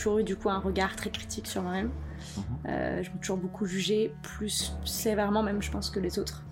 toujours 0.00 0.18
eu 0.18 0.24
du 0.24 0.36
coup 0.36 0.48
un 0.48 0.58
regard 0.58 0.96
très 0.96 1.10
critique 1.10 1.46
sur 1.46 1.62
moi-même. 1.62 1.90
Mhm. 2.36 2.42
Euh, 2.68 3.02
je 3.02 3.10
m'ai 3.10 3.18
toujours 3.18 3.36
beaucoup 3.36 3.66
jugé, 3.66 4.14
plus 4.22 4.74
sévèrement 4.84 5.42
même, 5.42 5.62
je 5.62 5.70
pense, 5.70 5.90
que 5.90 6.00
les 6.00 6.18
autres. 6.18 6.42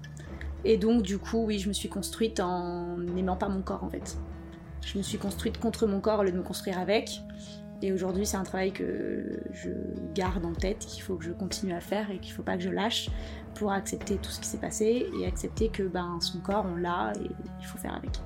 Et 0.65 0.77
donc, 0.77 1.03
du 1.03 1.19
coup, 1.19 1.45
oui, 1.45 1.59
je 1.59 1.69
me 1.69 1.73
suis 1.73 1.89
construite 1.89 2.41
en 2.41 2.99
n'aimant 2.99 3.37
pas 3.37 3.49
mon 3.49 3.63
corps, 3.63 3.85
en 3.85 3.89
fait. 3.89 4.19
Je 4.85 4.99
me 4.99 5.03
suis 5.03 5.19
construite 5.19 5.59
contre 5.59 5.87
mon 5.87 6.01
corps 6.01 6.21
au 6.21 6.23
lieu 6.25 6.33
de 6.33 6.37
me 6.37 6.43
construire 6.43 6.79
avec. 6.79 7.21
Et 7.81 7.93
aujourd'hui, 7.93 8.27
c'est 8.27 8.37
un 8.37 8.43
travail 8.43 8.73
que 8.73 9.41
je 9.53 9.71
garde 10.15 10.45
en 10.45 10.53
tête, 10.53 10.79
qu'il 10.79 11.03
faut 11.03 11.15
que 11.15 11.25
je 11.25 11.31
continue 11.31 11.73
à 11.73 11.81
faire 11.81 12.11
et 12.11 12.19
qu'il 12.19 12.33
faut 12.33 12.43
pas 12.43 12.57
que 12.57 12.63
je 12.63 12.71
lâche 12.71 13.09
pour 13.55 13.73
accepter 13.73 14.17
tout 14.17 14.31
ce 14.31 14.41
qui 14.41 14.47
s'est 14.47 14.59
passé 14.59 15.07
et 15.19 15.27
accepter 15.27 15.69
que 15.69 15.85
ben, 15.85 16.19
son 16.21 16.41
corps, 16.41 16.67
on 16.69 16.77
l'a 16.77 17.13
et 17.23 17.31
il 17.61 17.67
faut 17.67 17.79
faire 17.79 17.95
avec. 17.95 18.19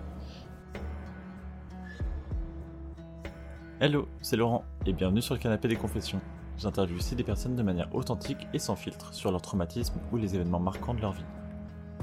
Hello, 3.78 4.08
c'est 4.22 4.36
Laurent 4.36 4.64
et 4.86 4.92
bienvenue 4.92 5.20
sur 5.20 5.34
le 5.34 5.40
canapé 5.40 5.66
des 5.66 5.74
confessions. 5.74 6.20
J'interviewe 6.56 6.98
ici 6.98 7.16
des 7.16 7.24
personnes 7.24 7.56
de 7.56 7.62
manière 7.62 7.92
authentique 7.92 8.46
et 8.54 8.60
sans 8.60 8.76
filtre 8.76 9.12
sur 9.12 9.32
leur 9.32 9.42
traumatisme 9.42 9.98
ou 10.12 10.16
les 10.16 10.36
événements 10.36 10.60
marquants 10.60 10.94
de 10.94 11.00
leur 11.00 11.12
vie. 11.12 11.24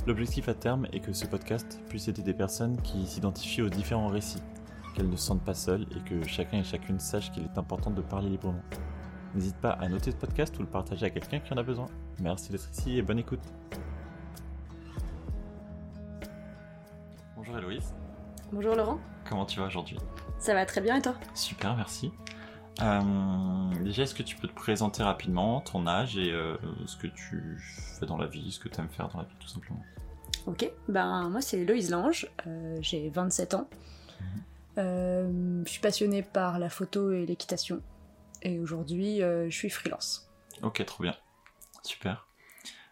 L'objectif 0.05 0.49
à 0.49 0.53
terme 0.53 0.85
est 0.91 0.99
que 0.99 1.13
ce 1.13 1.25
podcast 1.25 1.79
puisse 1.87 2.09
aider 2.09 2.21
des 2.21 2.33
personnes 2.33 2.79
qui 2.81 3.07
s'identifient 3.07 3.61
aux 3.61 3.69
différents 3.69 4.09
récits, 4.09 4.43
qu'elles 4.93 5.09
ne 5.09 5.15
se 5.15 5.23
sentent 5.23 5.45
pas 5.45 5.53
seules 5.53 5.85
et 5.95 6.09
que 6.09 6.27
chacun 6.27 6.59
et 6.59 6.63
chacune 6.63 6.99
sache 6.99 7.31
qu'il 7.31 7.43
est 7.43 7.57
important 7.57 7.89
de 7.89 8.01
parler 8.01 8.29
librement. 8.29 8.63
N'hésite 9.33 9.57
pas 9.57 9.71
à 9.71 9.87
noter 9.87 10.11
ce 10.11 10.17
podcast 10.17 10.57
ou 10.59 10.61
le 10.61 10.67
partager 10.67 11.05
à 11.05 11.09
quelqu'un 11.09 11.39
qui 11.39 11.53
en 11.53 11.57
a 11.57 11.63
besoin. 11.63 11.85
Merci 12.21 12.51
d'être 12.51 12.69
ici 12.69 12.97
et 12.97 13.01
bonne 13.01 13.19
écoute. 13.19 13.43
Bonjour 17.37 17.57
Héloïse, 17.57 17.93
Bonjour 18.51 18.75
Laurent, 18.75 18.99
comment 19.23 19.45
tu 19.45 19.59
vas 19.59 19.67
aujourd'hui? 19.67 19.97
Ça 20.39 20.53
va 20.53 20.65
très 20.65 20.81
bien 20.81 20.97
et 20.97 21.01
toi? 21.01 21.15
Super, 21.35 21.75
merci. 21.75 22.11
Euh, 22.81 23.01
déjà, 23.83 24.03
est-ce 24.03 24.15
que 24.15 24.23
tu 24.23 24.37
peux 24.37 24.47
te 24.47 24.53
présenter 24.53 25.03
rapidement 25.03 25.59
ton 25.61 25.85
âge 25.85 26.17
et 26.17 26.31
euh, 26.31 26.55
ce 26.85 26.95
que 26.95 27.07
tu 27.07 27.57
fais 27.99 28.05
dans 28.05 28.17
la 28.17 28.27
vie, 28.27 28.51
ce 28.51 28.59
que 28.59 28.69
tu 28.69 28.79
aimes 28.79 28.89
faire 28.89 29.09
dans 29.09 29.19
la 29.19 29.25
vie, 29.25 29.35
tout 29.39 29.49
simplement? 29.49 29.83
Ok, 30.45 30.71
ben 30.87 31.29
moi 31.29 31.41
c'est 31.41 31.65
Loïse 31.65 31.89
Lange, 31.91 32.27
euh, 32.47 32.77
j'ai 32.81 33.09
27 33.09 33.53
ans. 33.55 33.69
Euh, 34.77 35.61
je 35.65 35.69
suis 35.69 35.81
passionnée 35.81 36.23
par 36.23 36.57
la 36.59 36.69
photo 36.69 37.11
et 37.11 37.25
l'équitation. 37.25 37.81
Et 38.41 38.59
aujourd'hui, 38.59 39.17
je 39.19 39.49
suis 39.49 39.69
freelance. 39.69 40.31
Ok, 40.63 40.83
trop 40.85 41.03
bien. 41.03 41.13
Super. 41.83 42.27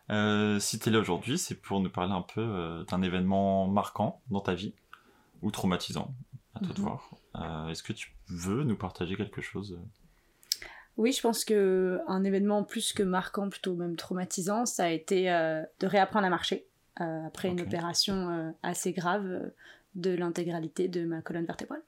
Si 0.09 0.79
tu 0.79 0.89
es 0.89 0.91
là 0.91 1.00
aujourd'hui, 1.00 1.38
c'est 1.38 1.55
pour 1.55 1.79
nous 1.79 1.89
parler 1.89 2.11
un 2.13 2.22
peu 2.22 2.83
d'un 2.89 3.02
événement 3.02 3.67
marquant 3.67 4.19
dans 4.29 4.41
ta 4.41 4.53
vie 4.53 4.73
ou 5.41 5.50
traumatisant, 5.52 6.13
à 6.55 6.59
toi 6.59 6.73
de 6.73 6.79
Mhm. 6.81 6.85
voir. 6.85 7.09
Euh, 7.38 7.69
est-ce 7.69 7.83
que 7.83 7.93
tu 7.93 8.11
veux 8.30 8.63
nous 8.63 8.77
partager 8.77 9.16
quelque 9.16 9.41
chose? 9.41 9.80
Oui, 10.97 11.11
je 11.11 11.21
pense 11.21 11.45
que 11.45 11.99
un 12.07 12.23
événement 12.23 12.63
plus 12.63 12.94
que 12.94 13.03
marquant, 13.03 13.49
plutôt 13.49 13.75
même 13.75 13.95
traumatisant, 13.95 14.66
ça 14.66 14.85
a 14.85 14.89
été 14.89 15.31
euh, 15.31 15.61
de 15.79 15.88
réapprendre 15.88 16.25
à 16.25 16.29
marcher 16.29 16.66
euh, 17.02 17.27
après 17.27 17.49
une 17.49 17.61
opération 17.61 18.55
assez 18.63 18.94
grave 18.94 19.52
de 19.95 20.11
l'intégralité 20.11 20.88
de 20.88 21.05
ma 21.05 21.21
colonne 21.21 21.45
vertébrale. 21.45 21.81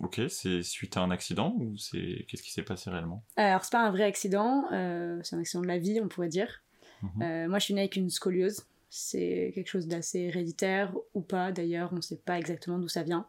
Ok, 0.00 0.20
c'est 0.28 0.62
suite 0.62 0.96
à 0.96 1.00
un 1.00 1.10
accident 1.10 1.54
ou 1.58 1.76
c'est 1.78 2.26
qu'est-ce 2.28 2.42
qui 2.42 2.52
s'est 2.52 2.62
passé 2.62 2.90
réellement? 2.90 3.24
Alors 3.36 3.64
c'est 3.64 3.72
pas 3.72 3.84
un 3.84 3.90
vrai 3.90 4.04
accident, 4.04 4.66
c'est 4.70 5.34
un 5.34 5.40
accident 5.40 5.62
de 5.62 5.66
la 5.66 5.78
vie, 5.78 6.00
on 6.02 6.08
pourrait 6.08 6.28
dire. 6.28 6.62
Mhm. 7.02 7.48
Moi, 7.48 7.58
je 7.58 7.64
suis 7.64 7.74
née 7.74 7.80
avec 7.80 7.96
une 7.96 8.10
scoliose. 8.10 8.66
C'est 8.90 9.52
quelque 9.54 9.68
chose 9.68 9.86
d'assez 9.86 10.18
héréditaire 10.18 10.92
ou 11.14 11.22
pas, 11.22 11.52
d'ailleurs, 11.52 11.90
on 11.92 11.96
ne 11.96 12.00
sait 12.00 12.18
pas 12.18 12.38
exactement 12.38 12.78
d'où 12.78 12.88
ça 12.88 13.02
vient. 13.02 13.26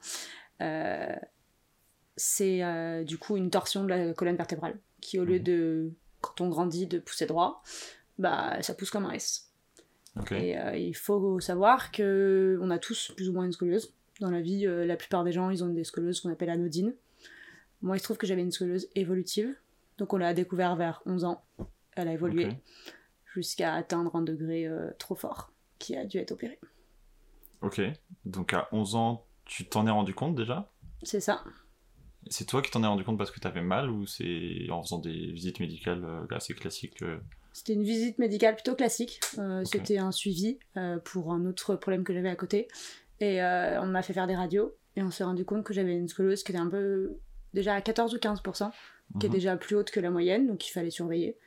Euh, 0.61 1.15
c'est 2.17 2.63
euh, 2.63 3.03
du 3.03 3.17
coup 3.17 3.37
une 3.37 3.49
torsion 3.49 3.83
de 3.83 3.89
la 3.89 4.13
colonne 4.13 4.35
vertébrale 4.35 4.77
qui, 4.99 5.19
au 5.19 5.25
lieu 5.25 5.37
Mhm. 5.39 5.43
de, 5.43 5.91
quand 6.21 6.41
on 6.41 6.49
grandit, 6.49 6.85
de 6.87 6.99
pousser 6.99 7.25
droit, 7.25 7.63
bah 8.19 8.61
ça 8.61 8.73
pousse 8.75 8.91
comme 8.91 9.05
un 9.05 9.11
S. 9.11 9.51
Ok. 10.19 10.33
Et 10.33 10.57
euh, 10.57 10.75
il 10.75 10.95
faut 10.95 11.39
savoir 11.39 11.91
que 11.91 12.59
on 12.61 12.69
a 12.69 12.77
tous 12.77 13.11
plus 13.15 13.29
ou 13.29 13.33
moins 13.33 13.45
une 13.45 13.53
scoliose. 13.53 13.93
Dans 14.19 14.29
la 14.29 14.41
vie, 14.41 14.67
euh, 14.67 14.85
la 14.85 14.97
plupart 14.97 15.23
des 15.23 15.31
gens, 15.31 15.49
ils 15.49 15.63
ont 15.63 15.69
des 15.69 15.83
scolioses 15.83 16.19
qu'on 16.19 16.29
appelle 16.31 16.49
anodines. 16.49 16.93
Moi, 17.81 17.95
il 17.95 17.99
se 17.99 18.03
trouve 18.03 18.17
que 18.17 18.27
j'avais 18.27 18.41
une 18.41 18.51
scoliose 18.51 18.87
évolutive. 18.93 19.55
Donc 19.97 20.13
on 20.13 20.17
l'a 20.17 20.33
découvert 20.33 20.75
vers 20.75 21.01
11 21.05 21.23
ans. 21.23 21.43
Elle 21.95 22.07
a 22.07 22.13
évolué 22.13 22.49
jusqu'à 23.33 23.73
atteindre 23.73 24.15
un 24.15 24.21
degré 24.21 24.67
euh, 24.67 24.91
trop 24.99 25.15
fort 25.15 25.51
qui 25.79 25.95
a 25.95 26.05
dû 26.05 26.17
être 26.17 26.31
opéré. 26.33 26.59
Ok. 27.61 27.81
Donc 28.25 28.53
à 28.53 28.67
11 28.71 28.95
ans, 28.95 29.25
tu 29.51 29.65
t'en 29.65 29.85
es 29.85 29.91
rendu 29.91 30.13
compte 30.13 30.33
déjà? 30.33 30.71
C'est 31.03 31.19
ça. 31.19 31.43
C'est 32.29 32.45
toi 32.45 32.61
qui 32.61 32.71
t'en 32.71 32.83
es 32.83 32.87
rendu 32.87 33.03
compte 33.03 33.17
parce 33.17 33.31
que 33.31 33.39
t'avais 33.39 33.61
mal 33.61 33.89
ou 33.89 34.07
c'est 34.07 34.69
en 34.69 34.81
faisant 34.81 34.99
des 34.99 35.31
visites 35.31 35.59
médicales 35.59 36.05
euh, 36.05 36.25
assez 36.31 36.53
classiques 36.53 37.01
euh, 37.01 37.17
C'était 37.51 37.73
une 37.73 37.83
visite 37.83 38.17
médicale 38.17 38.55
plutôt 38.55 38.75
classique. 38.75 39.19
Euh, 39.39 39.65
C'était 39.65 39.97
un 39.97 40.13
suivi 40.13 40.57
euh, 40.77 40.99
pour 40.99 41.33
un 41.33 41.45
autre 41.45 41.75
problème 41.75 42.05
que 42.05 42.13
j'avais 42.13 42.29
à 42.29 42.35
côté. 42.37 42.69
Et 43.19 43.43
euh, 43.43 43.81
on 43.81 43.87
m'a 43.87 44.01
fait 44.03 44.13
faire 44.13 44.25
des 44.25 44.35
radios. 44.35 44.73
Et 44.95 45.03
on 45.03 45.11
s'est 45.11 45.25
rendu 45.25 45.43
compte 45.43 45.65
que 45.65 45.73
j'avais 45.73 45.97
une 45.97 46.07
scoliose 46.07 46.43
qui 46.43 46.53
était 46.53 46.61
un 46.61 46.69
peu 46.69 47.17
déjà 47.53 47.75
à 47.75 47.81
14 47.81 48.13
ou 48.13 48.17
15%, 48.17 48.71
qui 49.19 49.25
est 49.25 49.29
mhm. 49.29 49.35
déjà 49.35 49.57
plus 49.57 49.75
haute 49.75 49.91
que 49.91 49.99
la 49.99 50.11
moyenne, 50.11 50.47
donc 50.47 50.65
il 50.65 50.71
fallait 50.71 50.91
surveiller. 50.91 51.37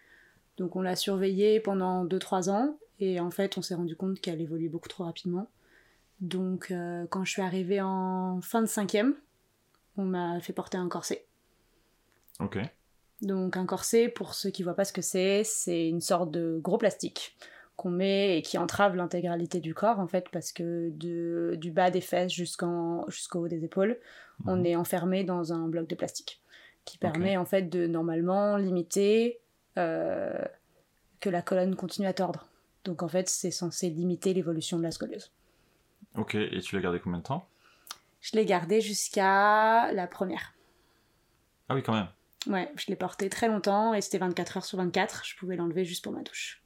Donc 0.58 0.76
on 0.76 0.82
l'a 0.82 0.96
surveillée 0.96 1.58
pendant 1.58 2.04
2-3 2.04 2.50
ans. 2.50 2.78
Et 3.00 3.18
en 3.18 3.30
fait, 3.30 3.56
on 3.56 3.62
s'est 3.62 3.74
rendu 3.74 3.96
compte 3.96 4.20
qu'elle 4.20 4.42
évoluait 4.42 4.68
beaucoup 4.68 4.88
trop 4.88 5.04
rapidement. 5.04 5.48
Donc 6.20 6.70
euh, 6.70 7.06
quand 7.10 7.24
je 7.24 7.30
suis 7.32 7.42
arrivée 7.42 7.80
en 7.80 8.40
fin 8.40 8.60
de 8.62 8.66
cinquième, 8.66 9.14
on 9.96 10.04
m'a 10.04 10.40
fait 10.40 10.52
porter 10.52 10.76
un 10.78 10.88
corset. 10.88 11.26
Ok. 12.40 12.58
Donc 13.22 13.56
un 13.56 13.66
corset, 13.66 14.08
pour 14.08 14.34
ceux 14.34 14.50
qui 14.50 14.62
voient 14.62 14.74
pas 14.74 14.84
ce 14.84 14.92
que 14.92 15.02
c'est, 15.02 15.42
c'est 15.44 15.88
une 15.88 16.00
sorte 16.00 16.30
de 16.30 16.58
gros 16.62 16.78
plastique 16.78 17.36
qu'on 17.76 17.90
met 17.90 18.38
et 18.38 18.42
qui 18.42 18.56
entrave 18.58 18.94
l'intégralité 18.94 19.58
du 19.60 19.74
corps 19.74 19.98
en 19.98 20.06
fait 20.06 20.28
parce 20.30 20.52
que 20.52 20.90
de, 20.90 21.56
du 21.56 21.72
bas 21.72 21.90
des 21.90 22.00
fesses 22.00 22.32
jusqu'en, 22.32 23.04
jusqu'au 23.08 23.40
haut 23.40 23.48
des 23.48 23.64
épaules, 23.64 23.98
on 24.46 24.56
Mhm. 24.58 24.66
est 24.66 24.76
enfermé 24.76 25.24
dans 25.24 25.52
un 25.52 25.66
bloc 25.68 25.88
de 25.88 25.94
plastique 25.96 26.40
qui 26.84 26.98
permet 26.98 27.36
en 27.36 27.44
fait 27.44 27.62
de 27.62 27.86
normalement 27.86 28.56
limiter 28.56 29.40
euh, 29.78 30.44
que 31.20 31.30
la 31.30 31.42
colonne 31.42 31.74
continue 31.74 32.06
à 32.06 32.12
tordre. 32.12 32.46
Donc 32.84 33.02
en 33.02 33.08
fait 33.08 33.28
c'est 33.28 33.50
censé 33.50 33.90
limiter 33.90 34.34
l'évolution 34.34 34.78
de 34.78 34.82
la 34.84 34.90
scoliose. 34.92 35.32
Ok. 36.16 36.34
Et 36.34 36.60
tu 36.60 36.74
l'as 36.74 36.82
gardé 36.82 37.00
combien 37.00 37.18
de 37.18 37.24
temps? 37.24 37.48
Je 38.20 38.32
l'ai 38.36 38.44
gardé 38.44 38.80
jusqu'à 38.80 39.92
la 39.92 40.06
première. 40.06 40.54
Ah 41.68 41.74
oui, 41.74 41.82
quand 41.82 41.92
même. 41.92 42.08
Ouais, 42.46 42.70
je 42.76 42.86
l'ai 42.88 42.96
porté 42.96 43.28
très 43.28 43.48
longtemps 43.48 43.94
et 43.94 44.00
c'était 44.00 44.18
24 44.18 44.58
heures 44.58 44.64
sur 44.64 44.78
24, 44.78 45.24
je 45.24 45.36
pouvais 45.36 45.56
l'enlever 45.56 45.84
juste 45.84 46.04
pour 46.04 46.12
ma 46.12 46.22
douche. 46.22 46.62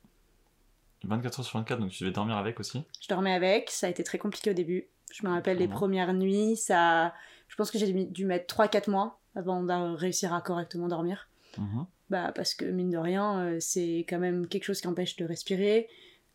24 1.05 1.41
heures 1.41 1.47
sur 1.47 1.59
24, 1.59 1.79
donc 1.81 1.91
tu 1.91 2.03
devais 2.03 2.13
dormir 2.13 2.37
avec 2.37 2.59
aussi? 2.59 2.85
Je 3.01 3.09
dormais 3.09 3.33
avec, 3.33 3.71
ça 3.71 3.87
a 3.87 3.91
été 3.91 4.03
très 4.03 4.19
compliqué 4.19 4.51
au 4.51 4.55
début. 4.55 4.89
Je 5.13 5.25
me 5.25 5.31
rappelle 5.31 5.59
les 5.59 5.69
premières 5.69 6.13
nuits, 6.13 6.57
ça, 6.57 7.15
je 7.47 7.57
pense 7.57 7.71
que 7.71 7.79
j'ai 7.79 7.93
dû 7.93 8.07
dû 8.07 8.27
mettre 8.27 8.53
3-4 8.53 8.91
mois 8.91 9.21
avant 9.37 9.63
de 9.63 9.97
réussir 9.97 10.35
à 10.35 10.43
correctement 10.43 10.89
dormir. 10.89 11.29
Mhm. 11.57 11.87
Bah 12.11 12.33
parce 12.35 12.55
que 12.55 12.65
mine 12.65 12.91
de 12.91 12.99
rien, 12.99 13.41
euh, 13.41 13.57
c'est 13.61 14.05
quand 14.09 14.19
même 14.19 14.49
quelque 14.49 14.65
chose 14.65 14.81
qui 14.81 14.89
empêche 14.89 15.17
de 15.17 15.25
respirer, 15.25 15.89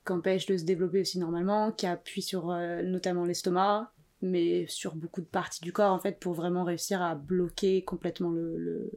qui 0.06 0.12
empêche 0.12 0.46
de 0.46 0.58
se 0.58 0.64
développer 0.64 1.02
aussi 1.02 1.19
normalement, 1.19 1.72
qui 1.72 1.86
appuie 1.86 2.22
sur 2.22 2.52
euh, 2.52 2.81
notamment 2.84 3.24
l'estomac, 3.25 3.91
mais 4.22 4.66
sur 4.68 4.96
beaucoup 4.96 5.22
de 5.22 5.25
parties 5.25 5.62
du 5.62 5.72
corps 5.74 5.91
en 5.94 6.00
fait 6.00 6.19
pour 6.19 6.34
vraiment 6.34 6.64
réussir 6.64 7.02
à 7.02 7.16
bloquer 7.16 7.84
complètement 7.84 8.30
le, 8.31 8.58
le- 8.58 8.91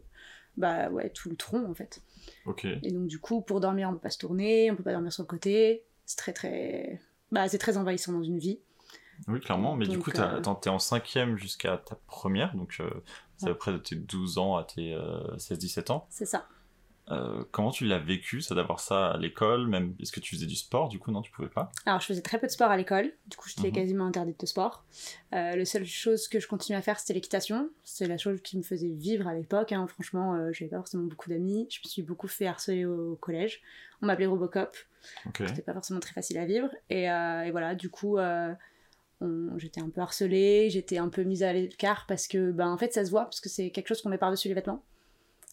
bah 0.56 0.88
ouais 0.90 1.10
tout 1.10 1.28
le 1.28 1.36
tronc 1.36 1.64
en 1.68 1.74
fait. 1.74 2.00
Ok. 2.46 2.64
Et 2.64 2.90
donc 2.92 3.06
du 3.06 3.18
coup 3.18 3.40
pour 3.42 3.60
dormir 3.60 3.88
on 3.90 3.92
peut 3.92 3.98
pas 3.98 4.10
se 4.10 4.18
tourner, 4.18 4.70
on 4.70 4.76
peut 4.76 4.82
pas 4.82 4.92
dormir 4.92 5.12
sur 5.12 5.22
le 5.22 5.28
côté, 5.28 5.84
c'est 6.06 6.16
très 6.16 6.32
très 6.32 7.00
bah 7.32 7.48
c'est 7.48 7.58
très 7.58 7.76
envahissant 7.76 8.12
dans 8.12 8.22
une 8.22 8.38
vie. 8.38 8.60
Oui, 9.28 9.40
clairement. 9.40 9.76
Mais 9.76 9.86
du 9.88 9.98
coup, 9.98 10.10
euh, 10.14 10.40
t'es 10.60 10.68
en 10.68 10.78
cinquième 10.78 11.38
jusqu'à 11.38 11.78
ta 11.78 11.94
première, 12.06 12.54
donc 12.54 12.76
euh, 12.80 12.90
c'est 13.38 13.46
à 13.46 13.52
peu 13.52 13.58
près 13.58 13.72
de 13.72 13.78
tes 13.78 13.96
12 13.96 14.36
ans 14.36 14.56
à 14.56 14.64
tes 14.64 14.92
euh, 14.92 15.36
16-17 15.38 15.90
ans. 15.90 16.06
C'est 16.10 16.26
ça. 16.26 16.46
Euh, 17.12 17.44
comment 17.52 17.70
tu 17.70 17.84
l'as 17.84 18.00
vécu, 18.00 18.40
ça 18.40 18.56
d'avoir 18.56 18.80
ça 18.80 19.10
à 19.12 19.16
l'école 19.16 19.68
Même 19.68 19.94
est-ce 20.00 20.10
que 20.10 20.18
tu 20.18 20.34
faisais 20.34 20.46
du 20.46 20.56
sport 20.56 20.88
Du 20.88 20.98
coup, 20.98 21.12
non, 21.12 21.22
tu 21.22 21.30
pouvais 21.30 21.48
pas? 21.48 21.70
Alors, 21.84 22.00
je 22.00 22.06
faisais 22.06 22.20
très 22.22 22.40
peu 22.40 22.48
de 22.48 22.52
sport 22.52 22.68
à 22.70 22.76
l'école. 22.76 23.12
Du 23.28 23.36
coup, 23.36 23.48
j'étais 23.48 23.68
Mhm. 23.68 23.74
quasiment 23.74 24.06
interdite 24.06 24.40
de 24.40 24.46
sport. 24.46 24.84
Euh, 25.32 25.54
la 25.54 25.64
seule 25.64 25.84
chose 25.86 26.26
que 26.26 26.40
je 26.40 26.48
continuais 26.48 26.78
à 26.78 26.82
faire, 26.82 26.98
c'était 26.98 27.14
l'équitation. 27.14 27.70
C'est 27.84 28.08
la 28.08 28.18
chose 28.18 28.40
qui 28.42 28.58
me 28.58 28.62
faisait 28.64 28.88
vivre 28.90 29.28
à 29.28 29.34
l'époque. 29.34 29.70
hein. 29.70 29.86
Franchement, 29.86 30.34
euh, 30.34 30.50
j'avais 30.52 30.68
pas 30.70 30.78
forcément 30.78 31.04
beaucoup 31.04 31.28
d'amis. 31.30 31.68
Je 31.70 31.78
me 31.84 31.88
suis 31.88 32.02
beaucoup 32.02 32.26
fait 32.28 32.46
harceler 32.48 32.84
au, 32.84 33.12
au 33.12 33.16
collège. 33.16 33.60
On 34.02 34.06
m'appelait 34.06 34.26
Robocop. 34.26 34.76
Ok. 35.26 35.42
C'était 35.46 35.62
pas 35.62 35.74
forcément 35.74 36.00
très 36.00 36.12
facile 36.12 36.38
à 36.38 36.44
vivre. 36.44 36.70
Et, 36.90 37.08
euh, 37.08 37.42
et 37.44 37.52
voilà, 37.52 37.76
du 37.76 37.88
coup, 37.88 38.18
euh, 38.18 38.52
j'étais 39.56 39.80
un 39.80 39.90
peu 39.90 40.00
harcelée. 40.00 40.70
J'étais 40.70 40.98
un 40.98 41.08
peu 41.08 41.22
mise 41.22 41.42
à 41.44 41.52
l'écart 41.52 42.06
parce 42.08 42.26
que, 42.26 42.50
ben, 42.50 42.68
en 42.68 42.76
fait, 42.78 42.92
ça 42.92 43.04
se 43.04 43.10
voit 43.10 43.24
parce 43.24 43.40
que 43.40 43.48
c'est 43.48 43.70
quelque 43.70 43.88
chose 43.88 44.02
qu'on 44.02 44.08
met 44.10 44.18
par-dessus 44.18 44.48
les 44.48 44.54
vêtements. 44.54 44.84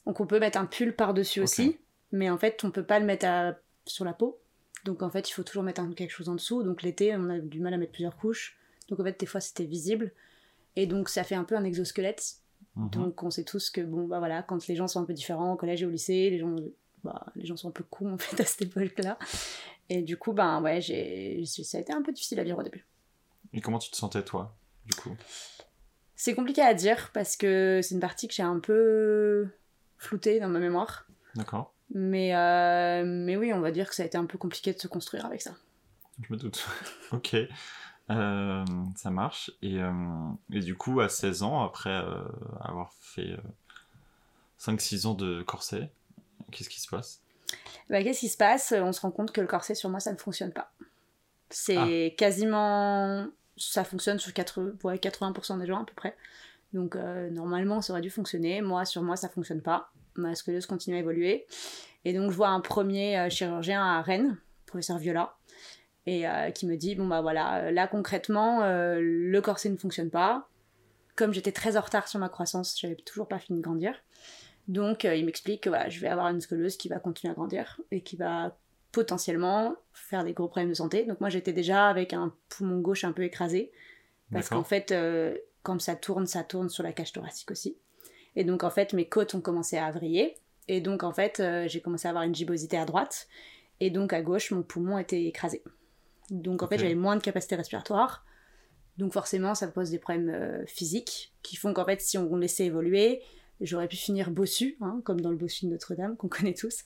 Donc, 0.05 0.19
on 0.19 0.27
peut 0.27 0.39
mettre 0.39 0.57
un 0.59 0.65
pull 0.65 0.95
par-dessus 0.95 1.41
aussi. 1.41 1.77
Mais 2.11 2.29
en 2.29 2.37
fait, 2.37 2.63
on 2.63 2.71
peut 2.71 2.85
pas 2.85 2.99
le 2.99 3.05
mettre 3.05 3.25
à- 3.25 3.55
sur 3.85 4.05
la 4.05 4.13
peau. 4.13 4.39
Donc 4.85 5.01
en 5.01 5.09
fait, 5.09 5.29
il 5.29 5.33
faut 5.33 5.43
toujours 5.43 5.63
mettre 5.63 5.81
un- 5.81 5.93
quelque 5.93 6.11
chose 6.11 6.27
en 6.29 6.35
dessous. 6.35 6.61
Donc 6.61 6.81
l'été, 6.83 7.15
on 7.15 7.29
a 7.29 7.39
du 7.39 7.59
mal 7.59 7.73
à 7.73 7.77
mettre 7.77 7.93
plusieurs 7.93 8.17
couches. 8.17 8.57
Donc 8.89 8.99
en 8.99 9.03
fait, 9.03 9.17
des 9.19 9.25
fois, 9.25 9.39
c'était 9.39 9.63
visible. 9.65 10.11
Et 10.75 10.87
donc 10.87 11.07
ça 11.09 11.23
fait 11.23 11.35
un 11.35 11.43
peu 11.45 11.55
un 11.55 11.63
exosquelette. 11.63 12.35
Mhm. 12.75 12.89
Donc 12.89 13.23
on 13.23 13.29
sait 13.31 13.43
tous 13.45 13.69
que 13.69 13.81
bon 13.81 14.07
bah 14.07 14.19
voilà, 14.19 14.43
quand 14.43 14.67
les 14.67 14.75
gens 14.75 14.87
sont 14.87 14.99
un 15.01 15.05
peu 15.05 15.13
différents 15.13 15.53
au 15.53 15.55
collège 15.55 15.83
et 15.83 15.85
au 15.85 15.89
lycée, 15.89 16.29
les 16.29 16.39
gens 16.39 16.55
bah, 17.03 17.25
les 17.35 17.45
gens 17.45 17.55
sont 17.57 17.69
un 17.69 17.71
peu 17.71 17.83
cons 17.89 18.11
en 18.13 18.17
fait 18.17 18.39
à 18.41 18.45
cette 18.45 18.63
époque-là. 18.63 19.17
Et 19.89 20.01
du 20.01 20.17
coup 20.17 20.33
ben 20.33 20.61
ouais, 20.61 20.81
j'ai 20.81 21.43
ça 21.45 21.77
a 21.77 21.81
été 21.81 21.93
un 21.93 22.01
peu 22.01 22.11
difficile 22.11 22.39
à 22.39 22.43
vivre 22.43 22.59
au 22.59 22.63
début. 22.63 22.85
Et 23.53 23.61
comment 23.61 23.79
tu 23.79 23.89
te 23.91 23.95
sentais 23.95 24.23
toi, 24.23 24.55
du 24.85 24.95
coup? 24.95 25.15
C'est 26.15 26.35
compliqué 26.35 26.61
à 26.61 26.73
dire 26.73 27.11
parce 27.13 27.37
que 27.37 27.79
c'est 27.83 27.93
une 27.95 28.01
partie 28.01 28.27
que 28.27 28.33
j'ai 28.33 28.43
un 28.43 28.59
peu 28.59 29.47
floutée 30.03 30.39
dans 30.39 30.49
ma 30.49 30.59
mémoire. 30.59 31.07
D'accord. 31.35 31.73
Mais 31.93 32.35
euh, 32.35 33.03
mais 33.05 33.37
oui, 33.37 33.53
on 33.53 33.59
va 33.59 33.71
dire 33.71 33.89
que 33.89 33.95
ça 33.95 34.03
a 34.03 34.05
été 34.05 34.17
un 34.17 34.25
peu 34.25 34.37
compliqué 34.37 34.73
de 34.73 34.79
se 34.79 34.87
construire 34.87 35.25
avec 35.25 35.41
ça. 35.41 35.51
Je 36.21 36.33
me 36.33 36.37
doute. 36.37 36.65
ok. 37.11 37.35
Euh, 38.09 38.65
ça 38.95 39.11
marche. 39.11 39.51
Et, 39.61 39.81
euh, 39.81 39.91
et, 40.51 40.59
du 40.59 40.75
coup, 40.75 40.99
à 41.01 41.09
16 41.09 41.43
ans, 41.43 41.63
après 41.63 42.03
avoir 42.59 42.91
fait 42.99 43.37
5-6 44.59 45.07
ans 45.07 45.13
de 45.13 45.41
corset, 45.43 45.89
qu'est-ce 46.51 46.69
qui 46.69 46.81
se 46.81 46.87
passe? 46.87 47.21
Bah, 47.89 48.03
Qu'est-ce 48.03 48.21
qui 48.21 48.29
se 48.29 48.37
passe? 48.37 48.73
On 48.75 48.91
se 48.91 49.01
rend 49.01 49.11
compte 49.11 49.31
que 49.31 49.41
le 49.41 49.47
corset 49.47 49.75
sur 49.75 49.89
moi, 49.89 49.99
ça 49.99 50.11
ne 50.11 50.17
fonctionne 50.17 50.51
pas. 50.51 50.71
C'est 51.49 52.15
quasiment. 52.17 53.27
Ça 53.55 53.83
fonctionne 53.83 54.17
sur 54.17 54.31
80%, 54.31 54.83
ouais, 54.83 54.97
80 54.97 55.57
des 55.59 55.67
gens 55.67 55.83
à 55.83 55.85
peu 55.85 55.93
près. 55.93 56.17
Donc 56.73 56.95
normalement, 56.95 57.81
ça 57.81 57.93
aurait 57.93 58.01
dû 58.01 58.09
fonctionner. 58.09 58.61
Moi, 58.61 58.85
sur 58.85 59.03
moi, 59.03 59.15
ça 59.15 59.29
fonctionne 59.29 59.61
pas. 59.61 59.91
Ma 60.15 60.35
scolieuse 60.35 60.65
continue 60.65 60.95
à 60.95 60.99
évoluer. 60.99 61.45
Et 62.05 62.13
donc, 62.13 62.31
je 62.31 62.35
vois 62.35 62.49
un 62.49 62.59
premier 62.59 63.29
chirurgien 63.29 63.81
à 63.81 64.01
Rennes, 64.01 64.37
professeur 64.65 64.97
Viola, 64.97 65.35
et 66.05 66.27
euh, 66.27 66.51
qui 66.51 66.65
me 66.65 66.75
dit 66.75 66.95
bon 66.95 67.07
bah 67.07 67.21
voilà 67.21 67.63
euh, 67.63 67.71
là 67.71 67.87
concrètement 67.87 68.63
euh, 68.63 68.99
le 69.01 69.41
corset 69.41 69.69
ne 69.69 69.77
fonctionne 69.77 70.09
pas 70.09 70.49
comme 71.15 71.33
j'étais 71.33 71.51
très 71.51 71.77
en 71.77 71.81
retard 71.81 72.07
sur 72.07 72.19
ma 72.19 72.29
croissance 72.29 72.79
j'avais 72.79 72.95
toujours 72.95 73.27
pas 73.27 73.39
fini 73.39 73.59
de 73.59 73.63
grandir 73.63 73.95
donc 74.67 75.03
il 75.03 75.25
m'explique 75.25 75.61
que 75.61 75.69
voilà 75.69 75.89
je 75.89 75.99
vais 75.99 76.07
avoir 76.07 76.27
une 76.29 76.41
scolieuse 76.41 76.77
qui 76.77 76.89
va 76.89 76.99
continuer 76.99 77.31
à 77.31 77.35
grandir 77.35 77.79
et 77.91 78.01
qui 78.01 78.15
va 78.15 78.57
potentiellement 78.91 79.75
faire 79.93 80.23
des 80.23 80.33
gros 80.33 80.47
problèmes 80.47 80.69
de 80.69 80.75
santé 80.75 81.05
donc 81.05 81.19
moi 81.19 81.29
j'étais 81.29 81.53
déjà 81.53 81.87
avec 81.87 82.13
un 82.13 82.33
poumon 82.49 82.79
gauche 82.79 83.03
un 83.03 83.11
peu 83.11 83.23
écrasé 83.23 83.71
parce 84.31 84.49
qu'en 84.49 84.63
fait 84.63 84.93
quand 85.63 85.81
ça 85.81 85.95
tourne 85.95 86.27
ça 86.27 86.43
tourne 86.43 86.69
sur 86.69 86.83
la 86.83 86.93
cage 86.93 87.13
thoracique 87.13 87.51
aussi. 87.51 87.77
Et 88.35 88.43
donc 88.43 88.63
en 88.63 88.69
fait 88.69 88.93
mes 88.93 89.07
côtes 89.07 89.33
ont 89.35 89.41
commencé 89.41 89.77
à 89.77 89.89
vriller. 89.91 90.35
Et 90.67 90.81
donc 90.81 91.03
en 91.03 91.13
fait 91.13 91.41
j'ai 91.67 91.81
commencé 91.81 92.07
à 92.07 92.11
avoir 92.11 92.23
une 92.23 92.35
gibbosité 92.35 92.77
à 92.77 92.85
droite. 92.85 93.27
Et 93.79 93.89
donc 93.89 94.13
à 94.13 94.21
gauche 94.21 94.51
mon 94.51 94.63
poumon 94.63 94.97
était 94.97 95.23
écrasé. 95.23 95.63
Donc 96.29 96.63
en 96.63 96.67
fait, 96.67 96.77
j'avais 96.77 96.95
moins 96.95 97.15
de 97.15 97.21
capacité 97.21 97.55
respiratoire. 97.55 98.25
Donc 98.97 99.13
forcément, 99.13 99.55
ça 99.55 99.67
pose 99.67 99.89
des 99.89 99.99
problèmes 99.99 100.29
euh, 100.29 100.65
physiques 100.65 101.33
qui 101.41 101.55
font 101.55 101.73
qu'en 101.73 101.85
fait, 101.85 102.01
si 102.01 102.17
on 102.17 102.35
laissait 102.35 102.65
évoluer, 102.65 103.21
j'aurais 103.59 103.87
pu 103.87 103.95
finir 103.95 104.29
bossu, 104.31 104.77
hein, 104.81 105.01
comme 105.03 105.21
dans 105.21 105.31
le 105.31 105.35
bossu 105.35 105.65
de 105.65 105.71
Notre-Dame 105.71 106.15
qu'on 106.15 106.27
connaît 106.29 106.53
tous. 106.53 106.83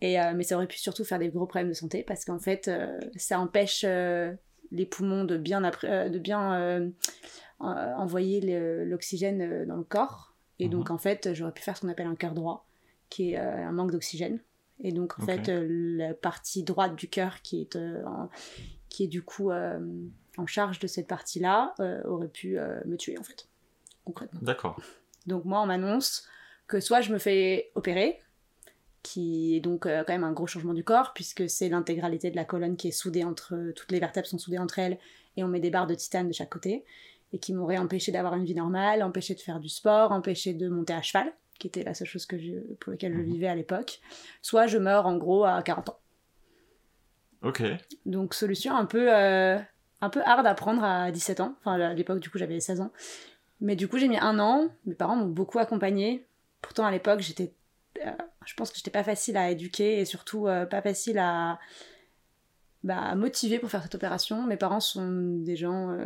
Et, 0.00 0.20
euh, 0.20 0.32
mais 0.34 0.44
ça 0.44 0.56
aurait 0.56 0.66
pu 0.66 0.78
surtout 0.78 1.04
faire 1.04 1.18
des 1.18 1.28
gros 1.28 1.46
problèmes 1.46 1.68
de 1.68 1.74
santé 1.74 2.02
parce 2.02 2.24
qu'en 2.24 2.38
fait, 2.38 2.68
euh, 2.68 2.98
ça 3.16 3.40
empêche 3.40 3.84
les 4.72 4.86
poumons 4.86 5.24
de 5.24 5.36
bien, 5.36 5.60
de 5.60 6.18
bien 6.18 6.90
envoyer 7.58 8.40
l'oxygène 8.84 9.64
dans 9.66 9.76
le 9.76 9.84
corps. 9.84 10.34
Et 10.58 10.68
donc 10.68 10.88
mhm. 10.88 10.96
en 10.96 10.98
fait, 10.98 11.34
j'aurais 11.34 11.52
pu 11.52 11.62
faire 11.62 11.76
ce 11.76 11.82
qu'on 11.82 11.88
appelle 11.88 12.06
un 12.06 12.16
cœur 12.16 12.34
droit, 12.34 12.66
qui 13.08 13.32
est 13.32 13.36
un 13.36 13.72
manque 13.72 13.92
d'oxygène. 13.92 14.40
Et 14.80 14.92
donc 14.92 15.18
en 15.18 15.24
fait, 15.24 15.48
la 15.48 16.14
partie 16.14 16.62
droite 16.62 16.96
du 16.96 17.08
cœur 17.08 17.40
qui 17.42 17.62
est 17.62 17.76
en, 17.76 18.28
qui 18.96 19.04
est 19.04 19.08
du 19.08 19.22
coup 19.22 19.50
euh, 19.50 19.78
en 20.38 20.46
charge 20.46 20.78
de 20.78 20.86
cette 20.86 21.06
partie-là, 21.06 21.74
euh, 21.80 22.02
aurait 22.04 22.28
pu 22.28 22.58
euh, 22.58 22.80
me 22.86 22.96
tuer 22.96 23.18
en 23.18 23.22
fait, 23.22 23.46
concrètement. 24.06 24.40
D'accord. 24.42 24.80
Donc 25.26 25.44
moi, 25.44 25.60
on 25.60 25.66
m'annonce 25.66 26.26
que 26.66 26.80
soit 26.80 27.02
je 27.02 27.12
me 27.12 27.18
fais 27.18 27.70
opérer, 27.74 28.22
qui 29.02 29.54
est 29.54 29.60
donc 29.60 29.82
quand 29.82 30.08
même 30.08 30.24
un 30.24 30.32
gros 30.32 30.46
changement 30.46 30.72
du 30.72 30.82
corps, 30.82 31.12
puisque 31.12 31.48
c'est 31.50 31.68
l'intégralité 31.68 32.30
de 32.30 32.36
la 32.36 32.46
colonne 32.46 32.76
qui 32.76 32.88
est 32.88 32.92
soudée 32.92 33.22
entre... 33.22 33.70
Toutes 33.76 33.92
les 33.92 34.00
vertèbres 34.00 34.26
sont 34.26 34.38
soudées 34.38 34.58
entre 34.58 34.78
elles, 34.78 34.98
et 35.36 35.44
on 35.44 35.48
met 35.48 35.60
des 35.60 35.70
barres 35.70 35.86
de 35.86 35.94
titane 35.94 36.28
de 36.28 36.32
chaque 36.32 36.50
côté, 36.50 36.84
et 37.32 37.38
qui 37.38 37.52
m'aurait 37.52 37.78
empêché 37.78 38.12
d'avoir 38.12 38.34
une 38.34 38.44
vie 38.44 38.54
normale, 38.54 39.02
empêché 39.02 39.34
de 39.34 39.40
faire 39.40 39.60
du 39.60 39.68
sport, 39.68 40.12
empêché 40.12 40.54
de 40.54 40.68
monter 40.68 40.92
à 40.92 41.02
cheval, 41.02 41.32
qui 41.58 41.66
était 41.66 41.82
la 41.82 41.94
seule 41.94 42.06
chose 42.06 42.26
que 42.26 42.38
je... 42.38 42.52
pour 42.80 42.92
laquelle 42.92 43.12
je 43.12 43.18
mhm. 43.18 43.24
vivais 43.24 43.48
à 43.48 43.54
l'époque. 43.54 44.00
Soit 44.42 44.66
je 44.66 44.78
meurs 44.78 45.06
en 45.06 45.16
gros 45.16 45.44
à 45.44 45.62
40 45.62 45.90
ans. 45.90 45.98
Ok. 47.42 47.62
Donc 48.06 48.34
solution 48.34 48.74
un 48.76 48.86
peu, 48.86 49.14
euh, 49.14 49.58
un 50.00 50.10
peu 50.10 50.20
hard 50.24 50.46
à 50.46 50.54
prendre 50.54 50.82
à 50.82 51.10
17 51.10 51.40
ans. 51.40 51.54
Enfin 51.60 51.80
à 51.80 51.94
l'époque 51.94 52.20
du 52.20 52.30
coup 52.30 52.38
j'avais 52.38 52.60
16 52.60 52.80
ans. 52.80 52.92
Mais 53.60 53.76
du 53.76 53.88
coup 53.88 53.98
j'ai 53.98 54.08
mis 54.08 54.18
un 54.18 54.38
an. 54.38 54.68
Mes 54.84 54.94
parents 54.94 55.16
m'ont 55.16 55.26
beaucoup 55.26 55.58
accompagnée. 55.58 56.26
Pourtant 56.62 56.84
à 56.84 56.90
l'époque 56.90 57.20
j'étais, 57.20 57.52
euh, 58.04 58.10
je 58.44 58.54
pense 58.54 58.70
que 58.70 58.76
j'étais 58.76 58.90
pas 58.90 59.04
facile 59.04 59.36
à 59.36 59.50
éduquer 59.50 60.00
et 60.00 60.04
surtout 60.04 60.46
euh, 60.46 60.66
pas 60.66 60.82
facile 60.82 61.18
à, 61.18 61.58
bah, 62.84 63.14
pour 63.60 63.70
faire 63.70 63.82
cette 63.82 63.94
opération. 63.94 64.46
Mes 64.46 64.56
parents 64.56 64.80
sont 64.80 65.38
des 65.38 65.56
gens 65.56 65.96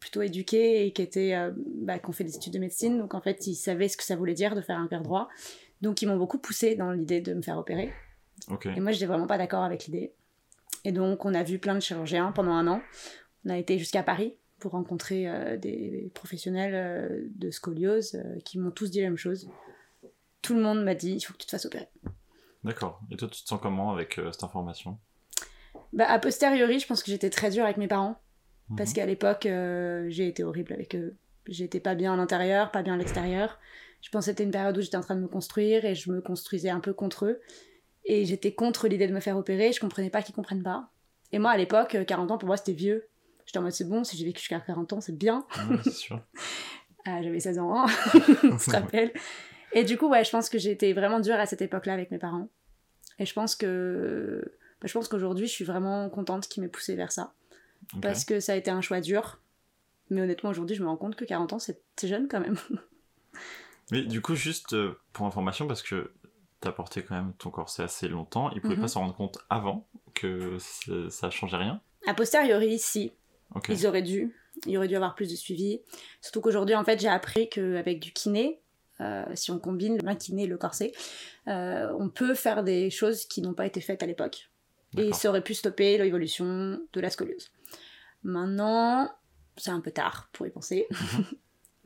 plutôt 0.00 0.22
éduqués 0.22 0.86
et 0.86 0.92
qui 0.92 1.02
étaient, 1.02 1.36
bah, 1.82 1.98
qui 1.98 2.08
ont 2.08 2.12
fait 2.12 2.24
des 2.24 2.36
études 2.36 2.54
de 2.54 2.58
médecine. 2.58 2.98
Donc 2.98 3.14
en 3.14 3.20
fait 3.20 3.46
ils 3.46 3.54
savaient 3.54 3.88
ce 3.88 3.96
que 3.96 4.04
ça 4.04 4.16
voulait 4.16 4.34
dire 4.34 4.54
de 4.54 4.60
faire 4.60 4.78
un 4.78 4.86
cœur 4.86 5.02
droit. 5.02 5.28
Donc 5.82 6.02
ils 6.02 6.06
m'ont 6.06 6.16
beaucoup 6.16 6.38
poussé 6.38 6.76
dans 6.76 6.92
l'idée 6.92 7.20
de 7.20 7.34
me 7.34 7.42
faire 7.42 7.58
opérer. 7.58 7.92
Et 8.74 8.80
moi 8.80 8.92
j'étais 8.92 9.06
vraiment 9.06 9.26
pas 9.26 9.38
d'accord 9.38 9.64
avec 9.64 9.86
l'idée. 9.86 10.12
Et 10.84 10.92
donc, 10.92 11.24
on 11.24 11.34
a 11.34 11.42
vu 11.42 11.58
plein 11.58 11.74
de 11.74 11.80
chirurgiens 11.80 12.32
pendant 12.32 12.52
un 12.52 12.66
an. 12.66 12.82
On 13.44 13.50
a 13.50 13.58
été 13.58 13.78
jusqu'à 13.78 14.02
Paris 14.02 14.36
pour 14.58 14.72
rencontrer 14.72 15.28
euh, 15.28 15.56
des 15.56 16.10
professionnels 16.14 16.74
euh, 16.74 17.26
de 17.34 17.50
scoliose 17.50 18.14
euh, 18.14 18.38
qui 18.44 18.58
m'ont 18.58 18.70
tous 18.70 18.90
dit 18.90 19.00
la 19.00 19.08
même 19.08 19.16
chose. 19.16 19.48
Tout 20.42 20.54
le 20.54 20.62
monde 20.62 20.82
m'a 20.84 20.94
dit 20.94 21.12
il 21.12 21.20
faut 21.20 21.32
que 21.32 21.38
tu 21.38 21.46
te 21.46 21.50
fasses 21.50 21.66
opérer. 21.66 21.88
D'accord. 22.64 23.00
Et 23.10 23.16
toi, 23.16 23.28
tu 23.28 23.42
te 23.42 23.48
sens 23.48 23.60
comment 23.60 23.92
avec 23.92 24.20
cette 24.32 24.44
information? 24.44 24.98
Bah, 25.92 26.06
A 26.08 26.18
posteriori, 26.18 26.78
je 26.78 26.86
pense 26.86 27.02
que 27.02 27.10
j'étais 27.10 27.30
très 27.30 27.50
dure 27.50 27.64
avec 27.64 27.76
mes 27.76 27.88
parents. 27.88 28.20
Parce 28.76 28.90
mhm. 28.90 28.96
qu'à 28.96 29.06
l'époque, 29.06 29.48
j'ai 30.08 30.28
été 30.28 30.44
horrible 30.44 30.72
avec 30.72 30.94
eux. 30.94 31.16
J'étais 31.46 31.80
pas 31.80 31.96
bien 31.96 32.12
à 32.12 32.16
l'intérieur, 32.16 32.70
pas 32.70 32.82
bien 32.82 32.94
à 32.94 32.96
l'extérieur. 32.96 33.58
Je 34.02 34.08
pense 34.10 34.24
que 34.24 34.30
c'était 34.30 34.44
une 34.44 34.50
période 34.50 34.76
où 34.76 34.80
j'étais 34.80 34.96
en 34.96 35.02
train 35.02 35.16
de 35.16 35.20
me 35.20 35.28
construire 35.28 35.84
et 35.84 35.94
je 35.94 36.10
me 36.10 36.20
construisais 36.20 36.70
un 36.70 36.80
peu 36.80 36.92
contre 36.92 37.26
eux. 37.26 37.40
Et 38.04 38.24
j'étais 38.24 38.52
contre 38.52 38.88
l'idée 38.88 39.06
de 39.06 39.12
me 39.12 39.20
faire 39.20 39.36
opérer, 39.36 39.72
je 39.72 39.80
comprenais 39.80 40.10
pas 40.10 40.22
qu'ils 40.22 40.34
comprennent 40.34 40.62
pas. 40.62 40.90
Et 41.32 41.38
moi, 41.38 41.50
à 41.50 41.56
l'époque, 41.56 41.96
40 42.06 42.30
ans, 42.30 42.38
pour 42.38 42.46
moi, 42.46 42.56
c'était 42.56 42.72
vieux. 42.72 43.08
J'étais 43.44 43.58
en 43.58 43.62
mode, 43.62 43.72
c'est 43.72 43.88
bon, 43.88 44.04
si 44.04 44.16
j'ai 44.16 44.24
vécu 44.24 44.40
jusqu'à 44.40 44.60
40 44.60 44.94
ans, 44.94 45.00
c'est 45.00 45.16
bien. 45.16 45.46
c'est 45.84 45.92
sûr. 45.92 46.20
ah, 47.04 47.22
J'avais 47.22 47.40
16 47.40 47.58
ans, 47.58 47.74
hein, 47.76 47.86
on 48.44 48.58
se 48.58 48.70
rappelle. 48.70 49.12
Et 49.72 49.84
du 49.84 49.96
coup, 49.96 50.08
ouais, 50.08 50.24
je 50.24 50.30
pense 50.30 50.48
que 50.48 50.58
j'étais 50.58 50.92
vraiment 50.92 51.20
dure 51.20 51.34
à 51.34 51.46
cette 51.46 51.62
époque-là 51.62 51.92
avec 51.92 52.10
mes 52.10 52.18
parents. 52.18 52.48
Et 53.18 53.26
je 53.26 53.34
pense 53.34 53.54
que. 53.54 54.56
Bah, 54.80 54.88
je 54.88 54.92
pense 54.92 55.08
qu'aujourd'hui, 55.08 55.46
je 55.46 55.52
suis 55.52 55.64
vraiment 55.64 56.08
contente 56.08 56.48
qu'ils 56.48 56.62
m'aient 56.62 56.68
poussé 56.68 56.94
vers 56.94 57.12
ça. 57.12 57.34
Parce 58.02 58.24
que 58.24 58.40
ça 58.40 58.52
a 58.52 58.56
été 58.56 58.70
un 58.70 58.80
choix 58.80 59.00
dur. 59.00 59.40
Mais 60.10 60.20
honnêtement, 60.22 60.50
aujourd'hui, 60.50 60.76
je 60.76 60.82
me 60.82 60.88
rends 60.88 60.96
compte 60.96 61.16
que 61.16 61.24
40 61.24 61.52
ans, 61.54 61.58
c'est 61.58 61.80
jeune 62.02 62.28
quand 62.28 62.40
même. 62.40 62.56
Mais 63.90 64.02
du 64.02 64.20
coup, 64.20 64.34
juste 64.34 64.74
euh, 64.74 64.98
pour 65.12 65.26
information, 65.26 65.66
parce 65.66 65.82
que 65.82 66.12
t'as 66.60 66.72
porté 66.72 67.02
quand 67.02 67.14
même 67.14 67.32
ton 67.38 67.50
corset 67.50 67.82
assez 67.82 68.08
longtemps, 68.08 68.50
ils 68.50 68.60
pouvaient 68.60 68.76
pas 68.76 68.82
mhm. 68.82 68.88
s'en 68.88 69.00
rendre 69.00 69.16
compte 69.16 69.38
avant 69.48 69.88
que 70.14 70.58
ça 71.08 71.30
changeait 71.30 71.56
rien? 71.56 71.80
A 72.06 72.14
posteriori, 72.14 72.78
si. 72.78 73.12
Ils 73.68 73.86
auraient 73.86 74.02
dû. 74.02 74.34
Il 74.66 74.76
aurait 74.76 74.88
dû 74.88 74.96
avoir 74.96 75.14
plus 75.14 75.30
de 75.30 75.36
suivi. 75.36 75.80
Surtout 76.20 76.40
qu'aujourd'hui, 76.40 76.74
en 76.74 76.84
fait, 76.84 77.00
j'ai 77.00 77.08
appris 77.08 77.48
qu'avec 77.48 77.98
du 78.00 78.12
kiné, 78.12 78.60
euh, 79.00 79.24
si 79.34 79.50
on 79.50 79.58
combine 79.58 79.98
le 80.02 80.14
kiné 80.14 80.44
et 80.44 80.46
le 80.46 80.58
corset, 80.58 80.92
euh, 81.48 81.92
on 81.98 82.10
peut 82.10 82.34
faire 82.34 82.62
des 82.62 82.90
choses 82.90 83.24
qui 83.24 83.40
n'ont 83.42 83.54
pas 83.54 83.66
été 83.66 83.80
faites 83.80 84.02
à 84.02 84.06
l'époque. 84.06 84.49
Et 84.96 85.12
ça 85.12 85.28
aurait 85.28 85.42
pu 85.42 85.54
stopper 85.54 85.98
l'évolution 85.98 86.80
de 86.92 87.00
la 87.00 87.10
scoliose. 87.10 87.52
Maintenant, 88.22 89.10
c'est 89.56 89.70
un 89.70 89.80
peu 89.80 89.90
tard 89.90 90.28
pour 90.32 90.46
y 90.46 90.50
penser. 90.50 90.86
Mhm. 90.90 91.24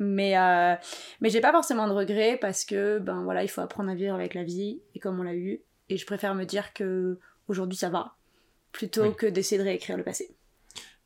Mais, 0.00 0.36
euh, 0.36 0.74
mais 1.20 1.30
j'ai 1.30 1.40
pas 1.40 1.52
forcément 1.52 1.86
de 1.86 1.92
regrets 1.92 2.36
parce 2.36 2.64
que 2.64 2.98
ben 2.98 3.22
voilà, 3.22 3.44
il 3.44 3.48
faut 3.48 3.60
apprendre 3.60 3.90
à 3.90 3.94
vivre 3.94 4.12
avec 4.12 4.34
la 4.34 4.42
vie 4.42 4.82
et 4.92 4.98
comme 4.98 5.20
on 5.20 5.22
l'a 5.22 5.36
eu. 5.36 5.62
Et 5.88 5.96
je 5.96 6.04
préfère 6.04 6.34
me 6.34 6.42
dire 6.42 6.72
que 6.72 7.20
aujourd'hui 7.46 7.76
ça 7.76 7.90
va 7.90 8.16
plutôt 8.72 9.12
que 9.12 9.26
d'essayer 9.26 9.56
de 9.56 9.62
réécrire 9.62 9.96
le 9.96 10.02
passé. 10.02 10.36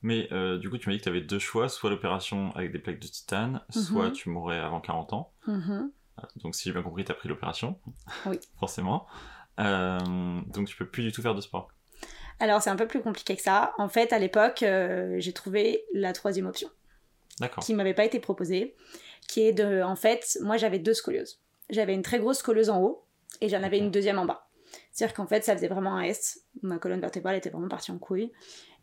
Mais 0.02 0.28
euh, 0.32 0.58
du 0.58 0.70
coup, 0.70 0.78
tu 0.78 0.88
m'as 0.88 0.94
dit 0.94 0.98
que 0.98 1.04
tu 1.04 1.08
avais 1.08 1.20
deux 1.20 1.38
choix 1.38 1.68
soit 1.68 1.90
l'opération 1.90 2.54
avec 2.54 2.72
des 2.72 2.78
plaques 2.78 3.00
de 3.00 3.06
titane, 3.06 3.60
soit 3.70 4.08
mhm. 4.08 4.12
tu 4.12 4.30
mourrais 4.30 4.58
avant 4.58 4.80
40 4.80 5.12
ans. 5.12 5.32
Mhm. 5.46 5.90
Euh, 6.18 6.22
donc, 6.36 6.54
si 6.54 6.64
j'ai 6.64 6.72
bien 6.72 6.82
compris, 6.82 7.04
tu 7.04 7.12
as 7.12 7.14
pris 7.14 7.28
l'opération. 7.28 7.78
Oui. 8.26 8.38
Forcément. 8.58 9.06
Euh, 9.58 9.98
donc, 10.46 10.68
tu 10.68 10.76
peux 10.76 10.86
plus 10.86 11.02
du 11.02 11.12
tout 11.12 11.20
faire 11.20 11.34
de 11.34 11.40
sport. 11.40 11.68
Alors, 12.40 12.62
c'est 12.62 12.70
un 12.70 12.76
peu 12.76 12.86
plus 12.86 13.02
compliqué 13.02 13.36
que 13.36 13.42
ça. 13.42 13.72
En 13.78 13.88
fait, 13.88 14.12
à 14.12 14.18
l'époque, 14.18 14.64
j'ai 15.18 15.32
trouvé 15.32 15.84
la 15.92 16.12
troisième 16.12 16.46
option 16.46 16.68
qui 17.60 17.74
m'avait 17.74 17.94
pas 17.94 18.04
été 18.04 18.20
proposé, 18.20 18.74
qui 19.28 19.42
est 19.42 19.52
de, 19.52 19.82
en 19.82 19.96
fait, 19.96 20.38
moi 20.42 20.56
j'avais 20.56 20.78
deux 20.78 20.94
scolioses. 20.94 21.40
J'avais 21.70 21.94
une 21.94 22.02
très 22.02 22.18
grosse 22.18 22.38
scoliose 22.38 22.70
en 22.70 22.80
haut 22.82 23.04
et 23.40 23.48
j'en 23.48 23.62
avais 23.62 23.78
une 23.78 23.90
deuxième 23.90 24.18
en 24.18 24.24
bas. 24.24 24.48
C'est-à-dire 24.92 25.14
qu'en 25.14 25.26
fait, 25.26 25.44
ça 25.44 25.54
faisait 25.54 25.68
vraiment 25.68 25.96
un 25.96 26.02
S. 26.02 26.40
Ma 26.62 26.78
colonne 26.78 27.00
vertébrale 27.00 27.36
était 27.36 27.50
vraiment 27.50 27.68
partie 27.68 27.90
en 27.90 27.98
couille. 27.98 28.32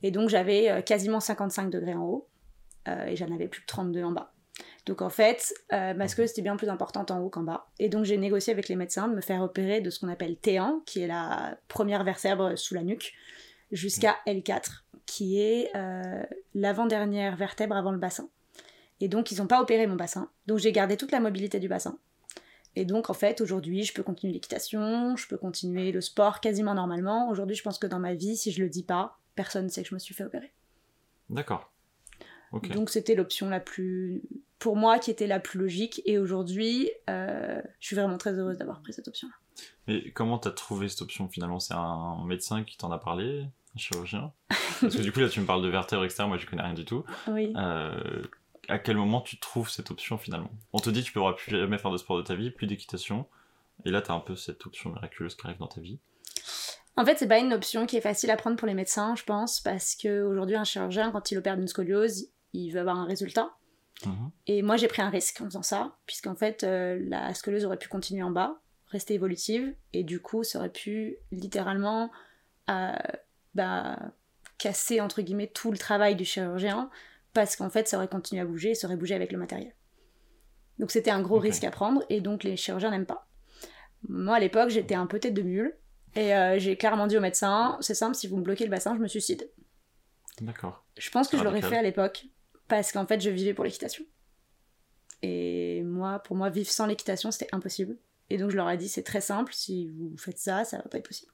Et 0.03 0.11
donc, 0.11 0.29
j'avais 0.29 0.69
euh, 0.69 0.81
quasiment 0.81 1.19
55 1.19 1.69
degrés 1.69 1.93
en 1.93 2.03
haut 2.03 2.29
euh, 2.87 3.05
et 3.05 3.15
j'en 3.15 3.33
avais 3.33 3.47
plus 3.47 3.61
de 3.61 3.67
32 3.67 4.03
en 4.03 4.11
bas. 4.11 4.31
Donc 4.85 5.01
en 5.01 5.09
fait, 5.09 5.53
euh, 5.73 5.93
ma 5.95 6.07
scoliose 6.07 6.31
était 6.31 6.41
bien 6.41 6.55
plus 6.55 6.69
importante 6.69 7.11
en 7.11 7.19
haut 7.19 7.29
qu'en 7.29 7.43
bas. 7.43 7.67
Et 7.79 7.89
donc 7.89 8.05
j'ai 8.05 8.17
négocié 8.17 8.53
avec 8.53 8.69
les 8.69 8.75
médecins 8.75 9.07
de 9.07 9.15
me 9.15 9.21
faire 9.21 9.41
opérer 9.41 9.81
de 9.81 9.89
ce 9.89 9.99
qu'on 9.99 10.07
appelle 10.07 10.35
T1, 10.35 10.83
qui 10.85 11.01
est 11.01 11.07
la 11.07 11.57
première 11.67 12.03
vertèbre 12.03 12.57
sous 12.57 12.75
la 12.75 12.83
nuque, 12.83 13.13
jusqu'à 13.71 14.17
L4, 14.27 14.83
qui 15.05 15.39
est 15.39 15.75
euh, 15.75 16.23
l'avant-dernière 16.53 17.35
vertèbre 17.35 17.75
avant 17.75 17.91
le 17.91 17.97
bassin. 17.97 18.29
Et 19.01 19.07
donc 19.07 19.31
ils 19.31 19.39
n'ont 19.39 19.47
pas 19.47 19.61
opéré 19.61 19.87
mon 19.87 19.95
bassin. 19.95 20.29
Donc 20.47 20.59
j'ai 20.59 20.71
gardé 20.71 20.97
toute 20.97 21.11
la 21.11 21.19
mobilité 21.19 21.59
du 21.59 21.67
bassin. 21.67 21.97
Et 22.75 22.85
donc 22.85 23.09
en 23.09 23.13
fait 23.13 23.41
aujourd'hui 23.41 23.83
je 23.83 23.93
peux 23.93 24.03
continuer 24.03 24.33
l'équitation, 24.33 25.15
je 25.15 25.27
peux 25.27 25.37
continuer 25.37 25.91
le 25.91 26.01
sport 26.01 26.39
quasiment 26.39 26.73
normalement. 26.73 27.29
Aujourd'hui 27.29 27.55
je 27.55 27.63
pense 27.63 27.77
que 27.77 27.87
dans 27.87 27.99
ma 27.99 28.13
vie, 28.13 28.37
si 28.37 28.51
je 28.51 28.61
le 28.61 28.69
dis 28.69 28.83
pas, 28.83 29.19
personne 29.35 29.65
ne 29.65 29.69
sait 29.69 29.83
que 29.83 29.89
je 29.89 29.95
me 29.95 29.99
suis 29.99 30.13
fait 30.13 30.23
opérer. 30.23 30.51
D'accord. 31.29 31.71
Donc 32.53 32.89
c'était 32.89 33.15
l'option 33.15 33.49
la 33.49 33.59
plus, 33.59 34.21
pour 34.59 34.75
moi, 34.75 34.99
qui 34.99 35.11
était 35.11 35.27
la 35.27 35.39
plus 35.39 35.59
logique. 35.59 36.01
Et 36.05 36.17
aujourd'hui, 36.17 36.89
euh, 37.09 37.61
je 37.79 37.87
suis 37.87 37.95
vraiment 37.95 38.17
très 38.17 38.33
heureuse 38.33 38.57
d'avoir 38.57 38.81
pris 38.81 38.93
cette 38.93 39.07
option-là. 39.07 39.33
Mais 39.87 40.11
comment 40.11 40.37
t'as 40.37 40.51
trouvé 40.51 40.89
cette 40.89 41.01
option 41.01 41.27
finalement? 41.29 41.59
C'est 41.59 41.73
un 41.73 42.23
médecin 42.25 42.63
qui 42.63 42.77
t'en 42.77 42.91
a 42.91 42.97
parlé 42.97 43.45
Un 43.75 43.77
chirurgien? 43.77 44.33
Parce 44.81 44.95
que 44.95 45.01
du 45.01 45.11
coup 45.11 45.21
là 45.21 45.29
tu 45.29 45.39
me 45.39 45.45
parles 45.45 45.63
de 45.63 45.69
vertèbres, 45.69 46.03
etc. 46.03 46.25
Moi 46.27 46.37
je 46.37 46.45
connais 46.45 46.63
rien 46.63 46.73
du 46.73 46.83
tout. 46.83 47.05
Oui. 47.27 47.53
Euh, 47.55 48.23
à 48.67 48.79
quel 48.79 48.97
moment 48.97 49.21
tu 49.21 49.39
trouves 49.39 49.69
cette 49.69 49.91
option 49.91 50.17
finalement? 50.17 50.51
On 50.73 50.79
te 50.79 50.89
dit 50.89 51.03
tu 51.03 51.13
pourras 51.13 51.33
plus 51.33 51.51
jamais 51.51 51.77
faire 51.77 51.91
de 51.91 51.97
sport 51.97 52.17
de 52.17 52.23
ta 52.23 52.35
vie, 52.35 52.51
plus 52.51 52.67
d'équitation. 52.67 53.27
Et 53.85 53.91
là 53.91 54.01
t'as 54.01 54.13
un 54.13 54.19
peu 54.19 54.35
cette 54.35 54.65
option 54.65 54.89
miraculeuse 54.91 55.35
qui 55.35 55.47
arrive 55.47 55.59
dans 55.59 55.67
ta 55.67 55.79
vie. 55.79 55.99
En 56.97 57.03
fait, 57.03 57.17
c'est 57.17 57.27
pas 57.27 57.39
une 57.39 57.51
option 57.51 57.85
qui 57.85 57.97
est 57.97 58.01
facile 58.01 58.31
à 58.31 58.37
prendre 58.37 58.55
pour 58.55 58.67
les 58.67 58.73
médecins, 58.73 59.15
je 59.15 59.23
pense, 59.23 59.59
parce 59.59 59.95
que 59.95 60.23
aujourd'hui 60.23 60.55
un 60.55 60.63
chirurgien, 60.63 61.11
quand 61.11 61.29
il 61.29 61.37
opère 61.37 61.57
d'une 61.57 61.67
scoliose, 61.67 62.29
il 62.53 62.71
veut 62.71 62.79
avoir 62.79 62.97
un 62.97 63.05
résultat. 63.05 63.51
Mhm. 64.03 64.31
Et 64.47 64.61
moi, 64.61 64.77
j'ai 64.77 64.87
pris 64.87 65.01
un 65.01 65.09
risque 65.09 65.41
en 65.41 65.45
faisant 65.45 65.61
ça, 65.61 65.95
puisqu'en 66.05 66.35
fait, 66.35 66.63
euh, 66.63 66.99
la 67.07 67.33
scoliose 67.33 67.65
aurait 67.65 67.77
pu 67.77 67.87
continuer 67.87 68.23
en 68.23 68.31
bas, 68.31 68.59
rester 68.87 69.13
évolutive, 69.13 69.73
et 69.93 70.03
du 70.03 70.19
coup, 70.19 70.43
ça 70.43 70.59
aurait 70.59 70.69
pu 70.69 71.17
littéralement 71.31 72.11
euh, 72.69 72.93
bah, 73.53 73.97
casser, 74.57 75.01
entre 75.01 75.21
guillemets, 75.21 75.47
tout 75.47 75.71
le 75.71 75.77
travail 75.77 76.15
du 76.15 76.25
chirurgien, 76.25 76.89
parce 77.33 77.55
qu'en 77.55 77.69
fait, 77.69 77.87
ça 77.87 77.97
aurait 77.97 78.07
continué 78.07 78.41
à 78.41 78.45
bouger, 78.45 78.71
et 78.71 78.75
ça 78.75 78.87
aurait 78.87 78.97
bougé 78.97 79.15
avec 79.15 79.31
le 79.31 79.37
matériel. 79.37 79.73
Donc 80.77 80.91
c'était 80.91 81.11
un 81.11 81.21
gros 81.21 81.39
risque 81.39 81.63
à 81.63 81.71
prendre, 81.71 82.03
et 82.09 82.19
donc 82.19 82.43
les 82.43 82.57
chirurgiens 82.57 82.91
n'aiment 82.91 83.05
pas. 83.05 83.27
Moi, 84.09 84.35
à 84.35 84.39
l'époque, 84.39 84.69
j'étais 84.69 84.95
un 84.95 85.07
peu 85.07 85.19
tête 85.19 85.33
de 85.33 85.41
mule, 85.41 85.75
et 86.15 86.35
euh, 86.35 86.59
j'ai 86.59 86.77
clairement 86.77 87.07
dit 87.07 87.17
au 87.17 87.21
médecin, 87.21 87.77
c'est 87.81 87.93
simple, 87.93 88.15
si 88.15 88.27
vous 88.27 88.37
me 88.37 88.43
bloquez 88.43 88.65
le 88.65 88.71
bassin, 88.71 88.93
je 88.95 89.01
me 89.01 89.07
suicide. 89.07 89.49
D'accord. 90.41 90.85
Je 90.97 91.09
pense 91.09 91.29
que 91.29 91.37
je 91.37 91.43
l'aurais 91.43 91.61
fait 91.61 91.77
à 91.77 91.81
l'époque 91.81 92.25
parce 92.67 92.91
qu'en 92.91 93.05
fait 93.05 93.19
je 93.21 93.29
vivais 93.29 93.53
pour 93.53 93.63
l'équitation. 93.63 94.05
Et 95.21 95.81
moi, 95.83 96.19
pour 96.19 96.35
moi, 96.35 96.49
vivre 96.49 96.69
sans 96.69 96.85
l'équitation, 96.85 97.31
c'était 97.31 97.47
impossible. 97.51 97.97
Et 98.29 98.37
donc 98.37 98.51
je 98.51 98.55
leur 98.55 98.69
ai 98.69 98.77
dit, 98.77 98.89
c'est 98.89 99.03
très 99.03 99.21
simple, 99.21 99.53
si 99.53 99.89
vous 99.89 100.15
faites 100.17 100.37
ça, 100.37 100.65
ça 100.65 100.77
va 100.77 100.83
pas 100.83 100.97
être 100.97 101.07
possible. 101.07 101.31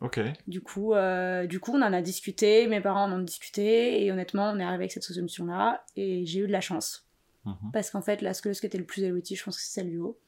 Ok. 0.00 0.20
Du 0.48 0.60
coup, 0.60 0.94
euh, 0.94 1.46
du 1.46 1.60
coup, 1.60 1.72
on 1.72 1.82
en 1.82 1.92
a 1.92 2.02
discuté, 2.02 2.66
mes 2.66 2.80
parents 2.80 3.04
en 3.04 3.12
ont 3.12 3.22
discuté, 3.22 4.04
et 4.04 4.10
honnêtement, 4.10 4.50
on 4.50 4.58
est 4.58 4.64
arrivé 4.64 4.84
avec 4.84 4.92
cette 4.92 5.04
solution-là, 5.04 5.84
et 5.94 6.26
j'ai 6.26 6.40
eu 6.40 6.46
de 6.46 6.52
la 6.52 6.60
chance. 6.60 7.06
Mhm. 7.44 7.70
Parce 7.72 7.90
qu'en 7.90 8.02
fait, 8.02 8.22
la 8.22 8.32
qui 8.32 8.48
était 8.48 8.78
le 8.78 8.84
plus 8.84 9.02
évolutive, 9.02 9.38
je 9.38 9.44
pense 9.44 9.56
que 9.56 9.62
c'est 9.62 9.80
celle 9.80 9.90
du 9.90 9.98
haut. 9.98 10.18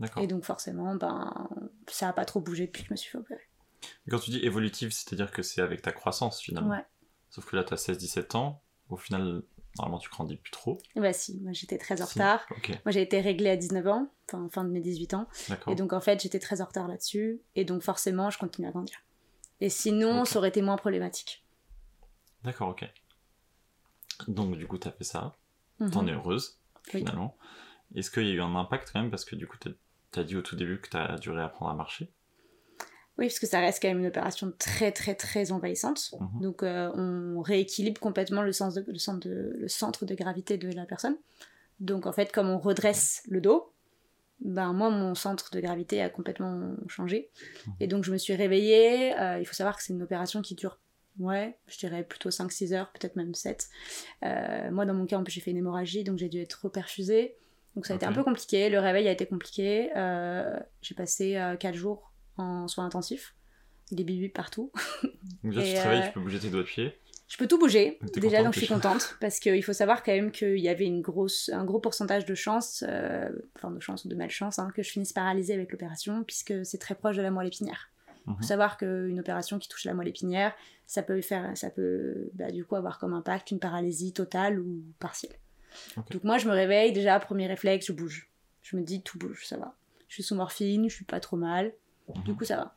D'accord. 0.00 0.22
Et 0.22 0.26
donc 0.26 0.44
forcément, 0.44 0.94
ben, 0.94 1.48
ça 1.88 2.08
a 2.08 2.12
pas 2.12 2.24
trop 2.24 2.40
bougé 2.40 2.66
depuis 2.66 2.82
que 2.82 2.88
je 2.88 2.92
me 2.94 2.96
suis 2.96 3.10
fait 3.10 3.18
opérer. 3.18 3.48
Et 4.06 4.10
Quand 4.10 4.18
tu 4.18 4.30
dis 4.30 4.38
évolutive, 4.38 4.90
c'est-à-dire 4.92 5.30
que 5.30 5.42
c'est 5.42 5.60
avec 5.60 5.82
ta 5.82 5.92
croissance 5.92 6.40
finalement. 6.40 6.70
Ouais. 6.70 6.84
Sauf 7.30 7.46
que 7.46 7.56
là 7.56 7.64
t'as 7.64 7.76
16-17 7.76 8.36
ans. 8.36 8.62
Au 8.88 8.96
final, 8.96 9.42
normalement 9.76 9.98
tu 9.98 10.08
grandis 10.10 10.36
plus 10.36 10.50
trop. 10.50 10.78
Bah 10.96 11.12
si, 11.12 11.38
moi 11.40 11.52
j'étais 11.52 11.78
très 11.78 12.00
en 12.02 12.06
Si. 12.06 12.14
retard. 12.14 12.46
Moi 12.84 12.92
j'ai 12.92 13.02
été 13.02 13.20
réglée 13.20 13.50
à 13.50 13.56
19 13.56 13.86
ans, 13.86 14.08
enfin 14.26 14.48
fin 14.50 14.64
de 14.64 14.70
mes 14.70 14.80
18 14.80 15.14
ans. 15.14 15.28
Et 15.68 15.74
donc 15.74 15.92
en 15.92 16.00
fait, 16.00 16.20
j'étais 16.22 16.38
très 16.38 16.60
en 16.60 16.64
retard 16.64 16.88
là-dessus. 16.88 17.40
Et 17.54 17.64
donc 17.64 17.82
forcément, 17.82 18.30
je 18.30 18.38
continue 18.38 18.66
à 18.66 18.70
grandir. 18.70 18.98
Et 19.60 19.68
sinon, 19.70 20.24
ça 20.24 20.38
aurait 20.38 20.48
été 20.50 20.62
moins 20.62 20.76
problématique. 20.76 21.44
D'accord, 22.44 22.68
ok. 22.70 22.88
Donc 24.26 24.56
du 24.56 24.66
coup 24.66 24.78
t'as 24.78 24.90
fait 24.92 25.04
ça. 25.04 25.36
Mhm. 25.80 25.90
T'en 25.90 26.06
es 26.06 26.12
heureuse 26.12 26.58
Oui. 26.94 27.00
finalement. 27.00 27.36
Est-ce 27.94 28.10
qu'il 28.10 28.26
y 28.26 28.30
a 28.30 28.34
eu 28.34 28.40
un 28.40 28.54
impact 28.56 28.90
quand 28.92 29.00
même? 29.00 29.10
Parce 29.10 29.24
que 29.24 29.36
du 29.36 29.46
coup 29.46 29.56
t'as 29.58 29.70
as 30.20 30.24
dit 30.24 30.36
au 30.36 30.42
tout 30.42 30.56
début 30.56 30.80
que 30.80 30.88
t'as 30.88 31.16
dû 31.18 31.30
réapprendre 31.30 31.70
à 31.70 31.74
marcher. 31.74 32.10
Oui, 33.18 33.26
parce 33.26 33.40
que 33.40 33.46
ça 33.46 33.58
reste 33.58 33.82
quand 33.82 33.88
même 33.88 33.98
une 33.98 34.06
opération 34.06 34.52
très 34.58 34.92
très 34.92 35.14
très 35.16 35.50
envahissante. 35.50 36.10
Mhm. 36.20 36.40
Donc 36.40 36.62
euh, 36.62 36.90
on 36.94 37.40
rééquilibre 37.42 38.00
complètement 38.00 38.42
le, 38.42 38.52
sens 38.52 38.74
de- 38.74 38.84
le, 38.86 38.98
centre 38.98 39.28
de, 39.28 39.56
le 39.58 39.68
centre 39.68 40.04
de 40.04 40.14
gravité 40.14 40.56
de 40.56 40.70
la 40.70 40.86
personne. 40.86 41.16
Donc 41.80 42.06
en 42.06 42.12
fait, 42.12 42.30
comme 42.32 42.48
on 42.48 42.58
redresse 42.58 43.22
le 43.28 43.40
dos, 43.40 43.72
ben 44.40 44.72
moi 44.72 44.88
mon 44.90 45.16
centre 45.16 45.50
de 45.50 45.60
gravité 45.60 46.00
a 46.00 46.08
complètement 46.08 46.74
changé. 46.86 47.28
Mhm. 47.66 47.72
Et 47.80 47.86
donc 47.88 48.04
je 48.04 48.12
me 48.12 48.18
suis 48.18 48.34
réveillée. 48.36 49.18
Euh, 49.18 49.40
il 49.40 49.44
faut 49.46 49.54
savoir 49.54 49.76
que 49.76 49.82
c'est 49.82 49.92
une 49.92 50.02
opération 50.02 50.40
qui 50.40 50.54
dure, 50.54 50.78
ouais, 51.18 51.58
je 51.66 51.76
dirais 51.78 52.04
plutôt 52.04 52.30
5-6 52.30 52.72
heures, 52.72 52.92
peut-être 52.92 53.16
même 53.16 53.34
7. 53.34 53.66
Euh, 54.24 54.70
moi 54.70 54.86
dans 54.86 54.94
mon 54.94 55.06
cas, 55.06 55.16
en 55.18 55.24
plus 55.24 55.32
j'ai 55.32 55.40
fait 55.40 55.50
une 55.50 55.56
hémorragie, 55.56 56.04
donc 56.04 56.18
j'ai 56.18 56.28
dû 56.28 56.40
être 56.40 56.60
reperfusée. 56.62 57.34
Donc 57.74 57.86
ça 57.86 57.94
a 57.94 57.96
été 57.96 58.06
un 58.06 58.12
peu 58.12 58.22
compliqué. 58.24 58.70
Le 58.70 58.78
réveil 58.78 59.08
a 59.08 59.12
été 59.12 59.26
compliqué. 59.26 59.90
Euh, 59.96 60.58
j'ai 60.82 60.94
passé 60.94 61.36
4 61.60 61.74
jours 61.74 62.07
en 62.38 62.68
soins 62.68 62.86
intensifs. 62.86 63.34
Des 63.90 64.04
bibis 64.04 64.28
partout. 64.28 64.70
Donc 65.42 65.52
déjà 65.54 65.60
Et, 65.62 65.64
tu 65.64 65.74
te 65.74 65.82
réveilles, 65.82 66.00
euh, 66.02 66.06
tu 66.06 66.12
peux 66.12 66.20
bouger 66.20 66.38
tes 66.38 66.50
doigts 66.50 66.62
de 66.62 66.66
pied. 66.66 66.98
Je 67.28 67.36
peux 67.36 67.46
tout 67.46 67.58
bouger, 67.58 67.98
t'es 68.10 68.20
déjà, 68.20 68.42
donc 68.42 68.54
je 68.54 68.60
suis 68.60 68.68
contente, 68.68 69.16
parce 69.20 69.38
qu'il 69.38 69.62
faut 69.62 69.74
savoir 69.74 70.02
quand 70.02 70.12
même 70.12 70.30
qu'il 70.30 70.58
y 70.58 70.68
avait 70.70 70.86
une 70.86 71.02
grosse, 71.02 71.50
un 71.52 71.62
gros 71.62 71.78
pourcentage 71.78 72.24
de 72.24 72.34
chance, 72.34 72.82
euh, 72.88 73.28
enfin 73.54 73.70
de 73.70 73.80
chance 73.80 74.06
ou 74.06 74.08
de 74.08 74.14
malchance, 74.14 74.58
hein, 74.58 74.70
que 74.74 74.82
je 74.82 74.90
finisse 74.90 75.12
paralysée 75.12 75.52
avec 75.52 75.70
l'opération, 75.70 76.24
puisque 76.24 76.64
c'est 76.64 76.78
très 76.78 76.94
proche 76.94 77.16
de 77.18 77.22
la 77.22 77.30
moelle 77.30 77.48
épinière. 77.48 77.90
Il 78.26 78.30
Mhm. 78.30 78.36
faut 78.38 78.42
savoir 78.44 78.78
qu'une 78.78 79.20
opération 79.20 79.58
qui 79.58 79.68
touche 79.68 79.84
la 79.84 79.92
moelle 79.92 80.08
épinière, 80.08 80.54
ça 80.86 81.02
peut 81.02 81.20
faire, 81.20 81.54
ça 81.54 81.68
peut 81.68 82.30
bah, 82.32 82.50
du 82.50 82.64
coup 82.64 82.76
avoir 82.76 82.98
comme 82.98 83.12
impact 83.12 83.50
une 83.50 83.58
paralysie 83.60 84.14
totale 84.14 84.58
ou 84.58 84.82
partielle. 84.98 85.36
Donc 86.10 86.24
moi 86.24 86.38
je 86.38 86.46
me 86.48 86.52
réveille, 86.52 86.92
déjà 86.92 87.20
premier 87.20 87.46
réflexe, 87.46 87.86
je 87.86 87.92
bouge. 87.92 88.30
Je 88.62 88.74
me 88.76 88.82
dis 88.82 89.02
tout 89.02 89.18
bouge, 89.18 89.44
ça 89.46 89.58
va. 89.58 89.74
Je 90.08 90.14
suis 90.14 90.22
sous 90.22 90.34
morphine, 90.34 90.88
je 90.88 90.94
suis 90.94 91.04
pas 91.04 91.20
trop 91.20 91.36
mal, 91.36 91.74
du 92.24 92.34
coup 92.34 92.44
ça 92.44 92.56
va. 92.56 92.74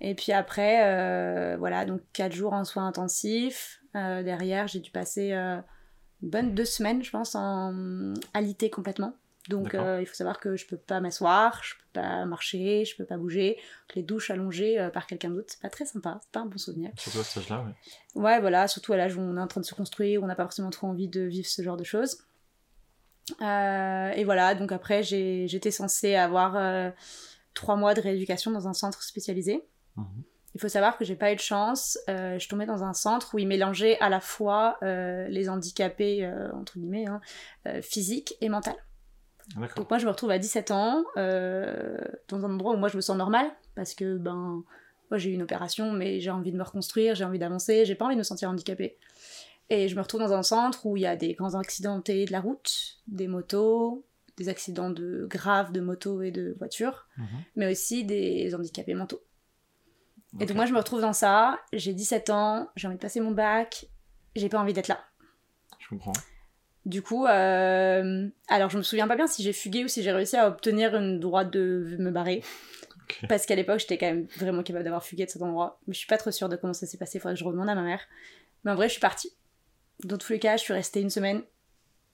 Et 0.00 0.14
puis 0.14 0.32
après, 0.32 0.84
euh, 0.84 1.56
voilà, 1.58 1.84
donc 1.84 2.00
4 2.12 2.32
jours 2.32 2.52
en 2.52 2.64
soins 2.64 2.86
intensifs. 2.86 3.80
Euh, 3.96 4.22
derrière, 4.22 4.68
j'ai 4.68 4.80
dû 4.80 4.90
passer 4.90 5.32
euh, 5.32 5.56
une 6.22 6.30
bonne 6.30 6.54
deux 6.54 6.64
semaines, 6.64 7.02
je 7.02 7.10
pense, 7.10 7.34
en 7.34 8.14
alité 8.34 8.70
complètement. 8.70 9.14
Donc 9.48 9.72
il 9.72 10.04
faut 10.04 10.14
savoir 10.14 10.40
que 10.40 10.56
je 10.56 10.66
peux 10.66 10.76
pas 10.76 11.00
m'asseoir, 11.00 11.62
je 11.64 11.74
peux 11.76 12.00
pas 12.02 12.26
marcher, 12.26 12.84
je 12.84 12.94
peux 12.96 13.06
pas 13.06 13.16
bouger. 13.16 13.56
Les 13.94 14.02
douches 14.02 14.30
allongées 14.30 14.90
par 14.92 15.06
quelqu'un 15.06 15.30
d'autre, 15.30 15.46
c'est 15.48 15.62
pas 15.62 15.70
très 15.70 15.86
sympa, 15.86 16.20
c'est 16.20 16.30
pas 16.30 16.40
un 16.40 16.44
bon 16.46 16.58
souvenir. 16.58 16.90
Surtout 16.98 17.20
à 17.20 17.24
cet 17.24 17.44
âge-là, 17.44 17.64
ouais. 17.64 18.22
Ouais, 18.22 18.40
voilà, 18.40 18.68
surtout 18.68 18.92
à 18.92 18.98
l'âge 18.98 19.16
où 19.16 19.20
on 19.20 19.38
est 19.38 19.40
en 19.40 19.46
train 19.46 19.62
de 19.62 19.66
se 19.66 19.74
construire, 19.74 20.20
où 20.20 20.24
on 20.24 20.26
n'a 20.26 20.34
pas 20.34 20.42
forcément 20.42 20.68
trop 20.68 20.86
envie 20.86 21.08
de 21.08 21.22
vivre 21.22 21.48
ce 21.48 21.62
genre 21.62 21.78
de 21.78 21.84
choses. 21.84 22.18
Et 23.40 24.24
voilà, 24.24 24.54
donc 24.54 24.70
après, 24.70 25.02
j'étais 25.02 25.70
censée 25.70 26.14
avoir 26.14 26.92
trois 27.58 27.74
mois 27.74 27.92
de 27.92 28.00
rééducation 28.00 28.52
dans 28.52 28.68
un 28.68 28.72
centre 28.72 29.02
spécialisé. 29.02 29.64
Mhm. 29.96 30.22
Il 30.54 30.60
faut 30.60 30.68
savoir 30.68 30.96
que 30.96 31.04
j'ai 31.04 31.16
pas 31.16 31.32
eu 31.32 31.34
de 31.36 31.40
chance. 31.40 31.98
euh, 32.08 32.38
je 32.38 32.48
tombais 32.48 32.66
dans 32.66 32.82
un 32.84 32.94
centre 32.94 33.34
où 33.34 33.38
ils 33.38 33.46
mélangeaient 33.46 33.98
à 33.98 34.08
la 34.08 34.20
fois 34.20 34.78
euh, 34.82 35.26
les 35.28 35.48
handicapés, 35.48 36.24
euh, 36.24 36.50
entre 36.54 36.78
guillemets, 36.78 37.06
hein, 37.06 37.20
physiques 37.82 38.34
et 38.40 38.48
mentales. 38.48 38.82
Donc 39.56 39.90
moi 39.90 39.98
je 39.98 40.04
me 40.04 40.10
retrouve 40.10 40.30
à 40.30 40.38
17 40.38 40.70
ans 40.70 41.04
dans 41.16 42.44
un 42.44 42.52
endroit 42.52 42.74
où 42.74 42.76
moi 42.76 42.88
je 42.88 42.96
me 42.96 43.00
sens 43.00 43.16
normale 43.16 43.50
parce 43.74 43.94
que 43.94 44.18
ben 44.18 44.62
moi 45.10 45.16
j'ai 45.16 45.30
eu 45.30 45.32
une 45.32 45.40
opération 45.40 45.90
mais 45.90 46.20
j'ai 46.20 46.30
envie 46.30 46.52
de 46.52 46.58
me 46.58 46.62
reconstruire, 46.62 47.14
j'ai 47.14 47.24
envie 47.24 47.38
d'avancer, 47.38 47.86
j'ai 47.86 47.94
pas 47.94 48.04
envie 48.04 48.14
de 48.14 48.18
me 48.18 48.24
sentir 48.24 48.50
handicapée. 48.50 48.98
Et 49.70 49.88
je 49.88 49.96
me 49.96 50.02
retrouve 50.02 50.20
dans 50.20 50.34
un 50.34 50.42
centre 50.42 50.84
où 50.84 50.98
il 50.98 51.02
y 51.02 51.06
a 51.06 51.16
des 51.16 51.32
grands 51.32 51.54
accidentés 51.54 52.26
de 52.26 52.32
la 52.32 52.40
route, 52.40 52.98
des 53.06 53.26
motos, 53.26 54.04
des 54.38 54.48
accidents 54.48 54.90
de 54.90 55.26
graves 55.28 55.72
de 55.72 55.80
motos 55.80 56.22
et 56.22 56.30
de 56.30 56.54
voitures, 56.58 57.06
Mhm. 57.18 57.26
mais 57.56 57.70
aussi 57.72 58.04
des 58.04 58.54
handicapés 58.54 58.94
mentaux. 58.94 59.22
Et 60.40 60.46
donc 60.46 60.56
moi 60.56 60.66
je 60.66 60.72
me 60.72 60.78
retrouve 60.78 61.00
dans 61.00 61.12
ça, 61.12 61.58
j'ai 61.72 61.92
17 61.94 62.30
ans, 62.30 62.68
j'ai 62.76 62.86
envie 62.86 62.96
de 62.96 63.02
passer 63.02 63.20
mon 63.20 63.30
bac, 63.32 63.86
j'ai 64.36 64.48
pas 64.48 64.58
envie 64.60 64.72
d'être 64.72 64.88
là. 64.88 65.02
Je 65.78 65.88
comprends. 65.88 66.12
Du 66.86 67.02
coup, 67.02 67.26
euh, 67.26 68.28
alors 68.48 68.70
je 68.70 68.78
me 68.78 68.82
souviens 68.82 69.08
pas 69.08 69.16
bien 69.16 69.26
si 69.26 69.42
j'ai 69.42 69.52
fugué 69.52 69.84
ou 69.84 69.88
si 69.88 70.02
j'ai 70.02 70.12
réussi 70.12 70.36
à 70.36 70.48
obtenir 70.48 70.94
une 70.96 71.18
droite 71.20 71.50
de 71.50 71.96
me 71.98 72.10
barrer. 72.10 72.42
Parce 73.28 73.46
qu'à 73.46 73.54
l'époque, 73.56 73.80
j'étais 73.80 73.96
quand 73.98 74.06
même 74.06 74.26
vraiment 74.36 74.62
capable 74.62 74.84
d'avoir 74.84 75.02
fugué 75.02 75.24
de 75.24 75.30
cet 75.30 75.40
endroit. 75.42 75.80
Mais 75.86 75.94
je 75.94 75.98
suis 75.98 76.06
pas 76.06 76.18
trop 76.18 76.30
sûre 76.30 76.48
de 76.50 76.56
comment 76.56 76.74
ça 76.74 76.86
s'est 76.86 76.98
passé, 76.98 77.18
faudrait 77.18 77.34
que 77.34 77.40
je 77.40 77.44
redemande 77.44 77.68
à 77.70 77.74
ma 77.74 77.82
mère. 77.82 78.00
Mais 78.64 78.70
en 78.70 78.74
vrai, 78.74 78.86
je 78.88 78.92
suis 78.92 79.00
partie. 79.00 79.32
Dans 80.04 80.18
tous 80.18 80.32
les 80.32 80.38
cas, 80.38 80.56
je 80.58 80.62
suis 80.62 80.72
restée 80.74 81.00
une 81.00 81.10
semaine 81.10 81.42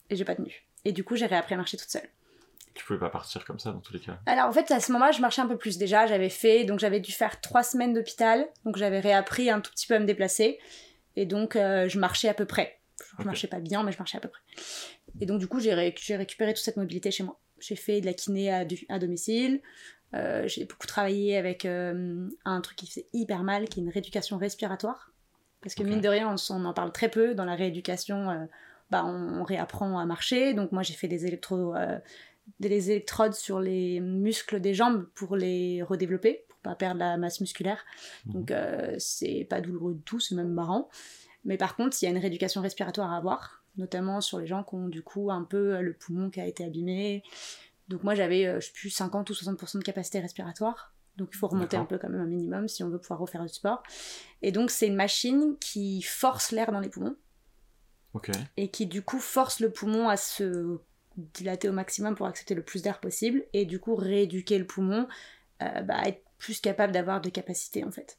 et 0.09 0.15
j'ai 0.17 0.25
pas 0.25 0.37
tenu. 0.37 0.64
Et 0.85 0.93
du 0.93 1.05
coup, 1.05 1.17
j'ai 1.17 1.27
réappris 1.27 1.55
à 1.55 1.57
marcher 1.57 1.77
toute 1.77 1.89
seule. 1.91 2.09
Tu 2.75 2.85
pouvais 2.85 2.99
pas 2.99 3.09
partir 3.11 3.45
comme 3.45 3.59
ça 3.61 3.71
dans 3.71 3.79
tous 3.79 3.93
les 3.93 4.01
cas. 4.01 4.19
Alors 4.27 4.49
en 4.49 4.53
fait, 4.53 4.71
à 4.73 4.81
ce 4.81 4.91
moment-là, 4.93 5.13
je 5.13 5.21
marchais 5.21 5.41
un 5.41 5.47
peu 5.47 5.57
plus 5.57 5.79
déjà. 5.79 6.07
J'avais 6.07 6.29
fait, 6.29 6.65
donc 6.65 6.81
j'avais 6.81 6.99
dû 7.01 7.13
faire 7.13 7.41
trois 7.41 7.63
semaines 7.63 7.95
d'hôpital. 7.95 8.47
Donc 8.65 8.77
j'avais 8.77 8.99
réappris 9.01 9.49
un 9.49 9.61
tout 9.61 9.71
petit 9.71 9.87
peu 9.87 9.95
à 9.95 9.99
me 10.01 10.07
déplacer. 10.07 10.59
Et 11.17 11.25
donc 11.25 11.55
euh, 11.55 11.89
je 11.89 11.99
marchais 12.01 12.29
à 12.29 12.35
peu 12.35 12.45
près. 12.47 12.81
Je 13.17 13.21
Ok. 13.21 13.27
marchais 13.27 13.47
pas 13.49 13.61
bien, 13.61 13.83
mais 13.85 13.93
je 13.93 13.99
marchais 13.99 14.19
à 14.19 14.21
peu 14.21 14.29
près. 14.29 14.41
Et 15.21 15.27
donc, 15.27 15.39
du 15.39 15.47
coup, 15.47 15.61
j'ai 15.61 15.73
ré- 15.75 15.95
j'ai 15.97 16.17
récupéré 16.17 16.53
toute 16.55 16.65
cette 16.65 16.77
mobilité 16.77 17.11
chez 17.13 17.23
moi. 17.23 17.39
J'ai 17.61 17.77
fait 17.77 18.01
de 18.01 18.07
la 18.07 18.13
kiné 18.15 18.53
à, 18.53 18.65
du- 18.65 18.87
à 18.89 18.99
domicile. 18.99 19.61
Euh, 20.15 20.47
j'ai 20.49 20.65
beaucoup 20.65 20.87
travaillé 20.89 21.37
avec 21.37 21.65
euh, 21.65 22.29
un 22.45 22.61
truc 22.61 22.77
qui 22.77 22.87
fait 22.89 23.07
hyper 23.13 23.43
mal, 23.45 23.69
qui 23.69 23.81
est 23.81 23.83
une 23.85 23.91
rééducation 23.91 24.37
respiratoire. 24.39 25.11
Parce 25.61 25.75
que 25.77 25.83
mine 25.85 26.01
de 26.01 26.09
rien, 26.09 26.35
on, 26.51 26.65
en 26.65 26.73
parle 26.75 26.93
très 26.93 27.09
peu. 27.09 27.35
Dans 27.35 27.45
la 27.45 27.55
rééducation, 27.55 28.31
bah, 28.91 29.05
on, 29.05 29.41
on 29.41 29.45
réapprend 29.45 29.99
à 29.99 30.07
marcher. 30.07 30.55
Donc 30.55 30.73
moi, 30.73 30.83
j'ai 30.83 30.95
fait 30.95 31.09
des, 31.09 31.27
électro, 31.27 31.75
euh, 31.75 31.99
des 32.61 32.91
électrodes 32.91 33.35
sur 33.35 33.61
les 33.61 34.01
muscles 34.01 34.61
des 34.61 34.75
jambes 34.75 35.07
pour 35.15 35.37
les 35.37 35.83
redévelopper, 35.83 36.45
pour 36.49 36.59
pas 36.59 36.75
perdre 36.75 37.01
la 37.01 37.17
masse 37.17 37.41
musculaire. 37.41 37.85
Donc 38.27 38.51
euh, 38.51 38.95
c'est 38.99 39.47
pas 39.49 39.61
douloureux 39.61 39.95
du 39.95 40.03
tout, 40.03 40.21
c'est 40.21 40.35
même 40.35 40.53
marrant. 40.53 40.89
Mais 41.45 41.57
par 41.57 41.77
contre, 41.77 41.97
il 42.01 42.05
y 42.05 42.09
a 42.09 42.11
une 42.11 42.19
rééducation 42.19 42.61
respiratoire 42.61 43.13
à 43.13 43.17
avoir, 43.17 43.65
notamment 43.77 44.21
sur 44.21 44.39
les 44.39 44.47
gens 44.47 44.65
qui 44.65 44.75
ont 44.75 44.89
du 44.89 45.03
coup 45.03 45.31
un 45.31 45.45
peu 45.45 45.75
euh, 45.75 45.81
le 45.81 45.93
poumon 45.93 46.31
qui 46.31 46.41
a 46.41 46.47
été 46.47 46.65
abîmé. 46.65 47.23
Donc 47.89 48.03
moi 48.03 48.15
j'avais, 48.15 48.47
euh, 48.47 48.61
je 48.61 48.67
sais 48.67 48.73
plus, 48.73 48.91
50 48.91 49.29
ou 49.29 49.33
60% 49.33 49.79
de 49.79 49.83
capacité 49.83 50.21
respiratoire. 50.21 50.95
Donc 51.17 51.29
il 51.33 51.37
faut 51.37 51.47
remonter 51.47 51.77
un 51.77 51.85
peu 51.85 51.97
quand 51.97 52.09
même 52.09 52.21
un 52.21 52.27
minimum 52.27 52.67
si 52.67 52.83
on 52.83 52.89
veut 52.89 52.99
pouvoir 52.99 53.21
refaire 53.21 53.43
du 53.43 53.49
sport. 53.49 53.83
Et 54.43 54.51
donc 54.51 54.71
c'est 54.71 54.89
une 54.89 54.97
machine 54.97 55.57
qui 55.61 56.03
force 56.03 56.51
l'air 56.51 56.73
dans 56.73 56.81
les 56.81 56.89
poumons 56.89 57.15
Et 58.57 58.69
qui 58.69 58.87
du 58.87 59.03
coup 59.03 59.19
force 59.19 59.61
le 59.61 59.71
poumon 59.71 60.09
à 60.09 60.17
se 60.17 60.79
dilater 61.17 61.69
au 61.69 61.73
maximum 61.73 62.15
pour 62.15 62.27
accepter 62.27 62.55
le 62.55 62.63
plus 62.63 62.83
d'air 62.83 63.01
possible 63.01 63.45
et 63.53 63.67
du 63.67 63.79
coup 63.79 63.95
rééduquer 63.95 64.59
le 64.59 64.67
poumon 64.67 65.07
euh, 65.63 65.83
bah, 65.83 65.97
à 65.97 66.09
être 66.09 66.23
plus 66.39 66.61
capable 66.61 66.93
d'avoir 66.93 67.21
de 67.21 67.31
capacité 67.31 67.85
en 67.85 67.91
fait. 67.91 68.19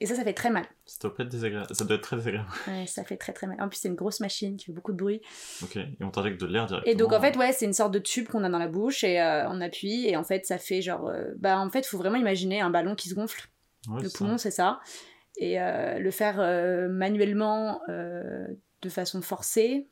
Et 0.00 0.06
ça, 0.06 0.14
ça 0.14 0.22
fait 0.22 0.32
très 0.32 0.50
mal. 0.50 0.64
Ça 0.86 1.08
doit, 1.08 1.16
être 1.18 1.28
désagréable. 1.28 1.74
ça 1.74 1.84
doit 1.84 1.96
être 1.96 2.02
très 2.02 2.16
désagréable. 2.16 2.48
Ouais, 2.68 2.86
ça 2.86 3.02
fait 3.02 3.16
très 3.16 3.32
très 3.32 3.48
mal. 3.48 3.60
En 3.60 3.68
plus, 3.68 3.78
c'est 3.78 3.88
une 3.88 3.96
grosse 3.96 4.20
machine 4.20 4.56
qui 4.56 4.66
fait 4.66 4.72
beaucoup 4.72 4.92
de 4.92 4.96
bruit. 4.96 5.20
Ok. 5.62 5.76
Et 5.76 5.88
on 6.00 6.10
t'injecte 6.10 6.40
de 6.40 6.46
l'air 6.46 6.66
directement. 6.66 6.92
Et 6.92 6.94
donc, 6.94 7.12
en 7.12 7.20
fait, 7.20 7.36
ouais, 7.36 7.52
c'est 7.52 7.64
une 7.64 7.72
sorte 7.72 7.92
de 7.92 7.98
tube 7.98 8.28
qu'on 8.28 8.44
a 8.44 8.48
dans 8.48 8.58
la 8.58 8.68
bouche 8.68 9.02
et 9.02 9.20
euh, 9.20 9.48
on 9.48 9.60
appuie 9.60 10.06
et 10.06 10.16
en 10.16 10.22
fait, 10.22 10.46
ça 10.46 10.58
fait 10.58 10.82
genre. 10.82 11.08
euh, 11.08 11.34
bah, 11.38 11.58
en 11.58 11.68
fait, 11.68 11.80
il 11.80 11.86
faut 11.88 11.98
vraiment 11.98 12.16
imaginer 12.16 12.60
un 12.60 12.70
ballon 12.70 12.94
qui 12.94 13.08
se 13.08 13.14
gonfle. 13.14 13.48
Ouais, 13.88 14.02
le 14.02 14.08
poumon, 14.08 14.38
c'est 14.38 14.52
ça. 14.52 14.78
Et 15.36 15.60
euh, 15.60 15.98
le 15.98 16.10
faire 16.12 16.36
manuellement 16.90 17.80
de 18.82 18.88
façon 18.88 19.22
forcée, 19.22 19.86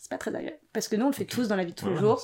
c'est 0.00 0.10
pas 0.10 0.18
très 0.18 0.34
agréable. 0.34 0.58
Parce 0.72 0.88
que 0.88 0.96
nous, 0.96 1.04
on 1.06 1.10
le 1.10 1.14
fait 1.14 1.24
tous 1.24 1.48
dans 1.48 1.56
la 1.56 1.64
vie 1.64 1.72
de 1.72 1.76
tous 1.76 1.88
les 1.88 1.96
jours. 1.96 2.22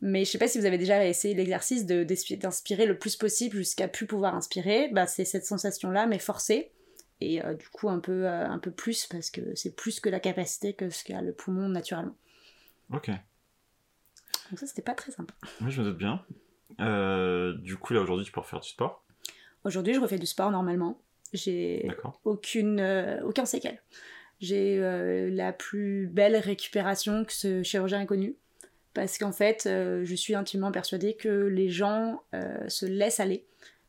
Mais 0.00 0.24
je 0.24 0.30
sais 0.30 0.38
pas 0.38 0.48
si 0.48 0.58
vous 0.58 0.66
avez 0.66 0.76
déjà 0.76 1.06
essayé 1.06 1.34
l'exercice 1.34 1.86
d'inspirer 1.86 2.84
le 2.84 2.98
plus 2.98 3.16
possible 3.16 3.56
jusqu'à 3.56 3.88
plus 3.88 4.06
pouvoir 4.06 4.34
inspirer. 4.34 4.88
Bah, 4.92 5.06
c'est 5.06 5.24
cette 5.24 5.46
sensation-là, 5.46 6.06
mais 6.06 6.18
forcée. 6.18 6.72
Et 7.20 7.42
euh, 7.42 7.54
du 7.54 7.68
coup, 7.68 7.88
un 7.88 8.00
peu, 8.00 8.26
euh, 8.26 8.46
un 8.46 8.58
peu 8.58 8.70
plus, 8.70 9.06
parce 9.06 9.30
que 9.30 9.54
c'est 9.54 9.74
plus 9.74 10.00
que 10.00 10.08
la 10.08 10.20
capacité 10.20 10.74
que 10.74 10.90
ce 10.90 11.04
qu'a 11.04 11.22
le 11.22 11.32
poumon 11.32 11.68
naturellement. 11.68 12.16
Ok. 12.92 13.08
Donc 14.50 14.58
ça, 14.58 14.66
c'était 14.66 14.82
pas 14.82 14.94
très 14.94 15.12
sympa. 15.12 15.32
Oui, 15.62 15.70
je 15.70 15.80
me 15.80 15.86
doute 15.86 15.98
bien. 15.98 16.22
Euh, 16.80 17.54
du 17.58 17.76
coup, 17.76 17.94
là, 17.94 18.00
aujourd'hui, 18.00 18.26
tu 18.26 18.32
peux 18.32 18.40
refaire 18.40 18.60
du 18.60 18.68
sport? 18.68 19.04
Aujourd'hui, 19.64 19.94
je 19.94 20.00
refais 20.00 20.18
du 20.18 20.26
sport 20.26 20.50
normalement. 20.50 21.00
J'ai 21.32 21.88
aucune, 22.24 23.20
aucun 23.24 23.46
séquelle. 23.46 23.80
J'ai 24.44 24.78
euh, 24.78 25.30
la 25.30 25.54
plus 25.54 26.06
belle 26.06 26.36
récupération 26.36 27.24
que 27.24 27.32
ce 27.32 27.62
chirurgien 27.62 28.02
ait 28.02 28.06
connue. 28.06 28.36
Parce 28.92 29.16
qu'en 29.16 29.32
fait, 29.32 29.64
euh, 29.66 30.04
je 30.04 30.14
suis 30.14 30.34
intimement 30.34 30.70
persuadée 30.70 31.14
que 31.14 31.46
les 31.46 31.70
gens 31.70 32.22
euh, 32.34 32.68
se 32.68 32.84
laissent 32.84 33.20
aller. 33.20 33.46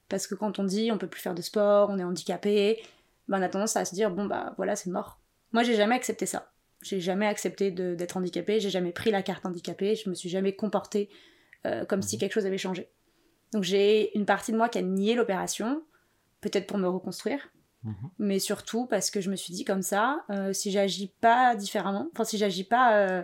Parce 0.08 0.28
que 0.28 0.34
quand 0.34 0.58
on 0.58 0.64
dit 0.64 0.92
on 0.94 0.98
peut 0.98 1.08
plus 1.08 1.22
faire 1.22 1.36
de 1.36 1.42
sport, 1.42 1.90
on 1.90 2.00
est 2.00 2.04
handicapé, 2.06 2.82
ben 3.28 3.40
on 3.40 3.42
a 3.42 3.50
tendance 3.50 3.76
à 3.76 3.84
se 3.84 3.94
dire 3.94 4.12
bon 4.12 4.26
bah 4.26 4.54
voilà, 4.56 4.78
c'est 4.78 4.90
mort. 4.90 5.20
Moi, 5.52 5.64
j'ai 5.64 5.76
jamais 5.76 5.96
accepté 5.96 6.26
ça. 6.26 6.54
J'ai 6.82 7.02
jamais 7.02 7.28
accepté 7.28 7.72
d'être 7.72 8.16
handicapée, 8.16 8.60
j'ai 8.62 8.70
jamais 8.70 8.92
pris 8.92 9.12
la 9.12 9.24
carte 9.24 9.46
handicapée, 9.46 9.96
je 9.96 10.10
me 10.10 10.16
suis 10.16 10.30
jamais 10.30 10.56
comportée 10.56 11.10
comme 11.90 12.04
si 12.04 12.20
quelque 12.20 12.34
chose 12.34 12.46
avait 12.46 12.60
changé. 12.60 12.90
Donc 13.52 13.64
j'ai 13.64 14.16
une 14.16 14.28
partie 14.28 14.52
de 14.52 14.58
moi 14.58 14.70
qui 14.70 14.78
a 14.78 14.84
nié 14.84 15.16
l'opération, 15.16 15.82
peut-être 16.42 16.68
pour 16.68 16.78
me 16.78 16.88
reconstruire, 16.88 17.50
Mhm. 17.86 18.10
mais 18.20 18.40
surtout 18.40 18.86
parce 18.88 19.10
que 19.12 19.22
je 19.22 19.30
me 19.32 19.36
suis 19.38 19.54
dit 19.54 19.64
comme 19.64 19.82
ça, 19.84 20.24
euh, 20.32 20.52
si 20.54 20.72
j'agis 20.72 21.08
pas 21.22 21.56
différemment, 21.56 22.10
enfin 22.14 22.24
si 22.26 22.38
j'agis 22.38 22.64
pas 22.66 22.98
euh, 22.98 23.24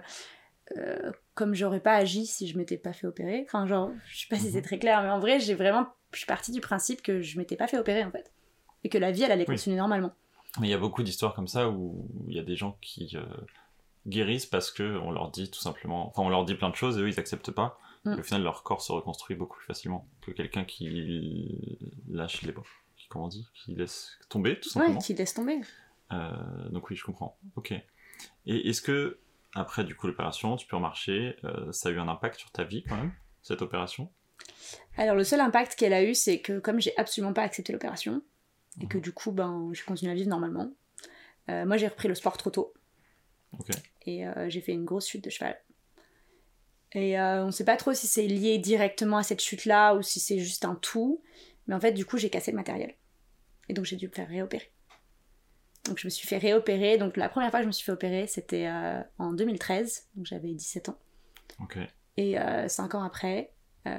euh, 0.78 1.12
comme 1.34 1.54
j'aurais 1.56 1.80
pas 1.80 1.95
agi 1.95 2.26
si 2.26 2.47
je 2.47 2.58
m'étais 2.58 2.78
pas 2.78 2.93
fait 2.93 3.08
opérer, 3.08 3.43
enfin 3.45 3.65
genre, 3.67 3.91
je 4.08 4.19
sais 4.21 4.28
pas 4.30 4.38
si 4.38 4.52
c'est 4.52 4.58
Mhm. 4.60 4.63
très 4.63 4.80
clair, 4.80 5.02
mais 5.02 5.10
en 5.10 5.19
vrai 5.19 5.39
j'ai 5.39 5.56
vraiment, 5.56 5.88
je 6.13 6.17
suis 6.19 6.28
partie 6.28 6.52
du 6.52 6.62
principe 6.62 7.02
que 7.02 7.21
je 7.21 7.38
m'étais 7.38 7.56
pas 7.58 7.67
fait 7.67 7.78
opérer 7.80 8.04
en 8.06 8.12
fait, 8.12 8.32
et 8.84 8.89
que 8.89 8.97
la 8.97 9.12
vie 9.12 9.24
elle 9.24 9.32
allait 9.32 9.45
Oui. 9.50 9.56
continuer 9.56 9.78
normalement. 9.78 10.12
Mais 10.60 10.67
il 10.67 10.71
y 10.71 10.76
a 10.76 10.78
beaucoup 10.78 11.02
d'histoires 11.04 11.34
comme 11.34 11.47
ça 11.47 11.69
où 11.69 12.08
il 12.28 12.36
y 12.36 12.39
a 12.39 12.43
des 12.43 12.56
gens 12.56 12.78
qui 12.82 13.17
guérissent 14.08 14.45
parce 14.45 14.71
que 14.71 14.97
on 15.00 15.12
leur 15.12 15.32
dit 15.32 15.50
tout 15.50 15.60
simplement, 15.60 16.08
enfin 16.10 16.21
on 16.24 16.30
leur 16.30 16.45
dit 16.45 16.56
plein 16.56 16.69
de 16.69 16.76
choses 16.76 16.97
et 16.97 17.02
eux 17.02 17.08
ils 17.10 17.19
acceptent 17.19 17.52
pas. 17.52 17.80
Mm. 18.06 18.13
Et 18.13 18.19
au 18.19 18.24
final 18.24 18.43
leur 18.43 18.63
corps 18.63 18.82
se 18.82 18.91
reconstruit 18.91 19.36
beaucoup 19.36 19.58
plus 19.58 19.65
facilement 19.67 20.08
que 20.21 20.32
quelqu'un 20.32 20.63
qui 20.65 21.80
lâche 22.10 22.41
les 22.41 22.52
qui 22.54 22.60
comment 23.12 23.26
on 23.26 23.30
dit, 23.30 23.47
qui 23.54 23.76
laisse 23.76 24.17
tomber 24.30 24.60
tout 24.60 24.69
Ouais, 24.69 24.74
simplement. 24.86 25.00
qui 25.00 25.13
laisse 25.13 25.34
tomber. 25.34 25.60
Euh, 26.12 26.69
donc 26.69 26.89
oui, 26.89 26.95
je 26.95 27.04
comprends. 27.04 27.38
Ok. 27.56 27.71
Et 28.45 28.69
est-ce 28.69 28.82
que 28.82 29.19
après 29.54 29.84
du 29.84 29.95
coup 29.95 30.08
l'opération, 30.08 30.56
tu 30.56 30.65
peux 30.67 30.76
remarcher, 30.76 31.36
euh, 31.43 31.71
ça 31.71 31.89
a 31.89 31.91
eu 31.91 32.00
un 32.00 32.08
impact 32.08 32.39
sur 32.39 32.52
ta 32.52 32.63
vie 32.63 32.84
quand 32.84 32.95
même 32.97 33.12
cette 33.41 33.62
opération? 33.62 34.12
Alors 34.97 35.15
le 35.15 35.24
seul 35.24 35.39
impact 35.41 35.76
qu'elle 35.76 35.93
a 35.93 36.04
eu, 36.04 36.15
c'est 36.15 36.39
que 36.41 36.60
comme 36.60 36.80
j'ai 36.80 36.95
absolument 36.97 37.34
pas 37.34 37.43
accepté 37.43 37.71
l'opération, 37.74 38.21
et 38.82 38.88
que 38.88 38.97
Mhm. 38.97 39.04
du 39.04 39.12
coup, 39.12 39.32
ben, 39.32 39.69
je 39.74 39.84
continue 39.84 40.12
à 40.12 40.13
vivre 40.13 40.30
normalement, 40.30 40.71
euh, 41.50 41.65
moi 41.65 41.78
j'ai 41.78 41.88
repris 41.88 42.08
le 42.08 42.15
sport 42.15 42.38
trop 42.38 42.50
tôt. 42.50 42.74
Ok. 43.60 43.69
Et 44.06 44.26
euh, 44.28 44.50
j'ai 44.50 44.62
fait 44.62 44.71
une 44.74 44.86
grosse 44.86 45.08
chute 45.08 45.24
de 45.24 45.30
cheval. 45.30 45.60
Et 46.93 47.17
on 47.17 47.52
sait 47.52 47.63
pas 47.63 47.78
trop 47.78 47.93
si 47.93 48.06
c'est 48.06 48.28
lié 48.28 48.58
directement 48.58 49.15
à 49.17 49.24
cette 49.24 49.41
chute-là 49.41 49.95
ou 49.95 50.02
si 50.02 50.19
c'est 50.19 50.39
juste 50.39 50.65
un 50.65 50.76
tout. 50.76 51.21
Mais 51.67 51.74
en 51.74 51.80
fait, 51.80 51.93
du 51.93 52.06
coup, 52.06 52.17
j'ai 52.17 52.30
cassé 52.30 52.52
le 52.52 52.58
matériel. 52.58 52.95
Et 53.71 53.73
donc 53.73 53.86
j'ai 53.86 53.95
dû 53.95 54.10
me 54.10 54.12
faire 54.12 54.27
réopérer. 54.27 54.69
Donc 55.86 55.97
je 55.97 56.05
me 56.05 56.10
suis 56.10 56.27
fait 56.27 56.38
réopérer. 56.38 56.97
Donc 56.97 57.15
la 57.15 57.29
première 57.29 57.51
fois 57.51 57.62
que 57.62 57.63
je 57.63 57.67
me 57.67 57.71
suis 57.71 57.86
fait 57.86 57.93
opérer, 57.93 58.27
c'était 58.27 58.67
euh, 58.67 59.01
en 59.17 59.31
2013. 59.31 60.10
Donc 60.15 60.25
j'avais 60.25 60.53
17 60.53 60.89
ans. 60.89 60.99
Ok. 61.63 61.77
Et 62.17 62.38
euh, 62.38 62.67
5 62.67 62.95
ans 62.95 63.03
après, 63.03 63.53
euh, 63.88 63.97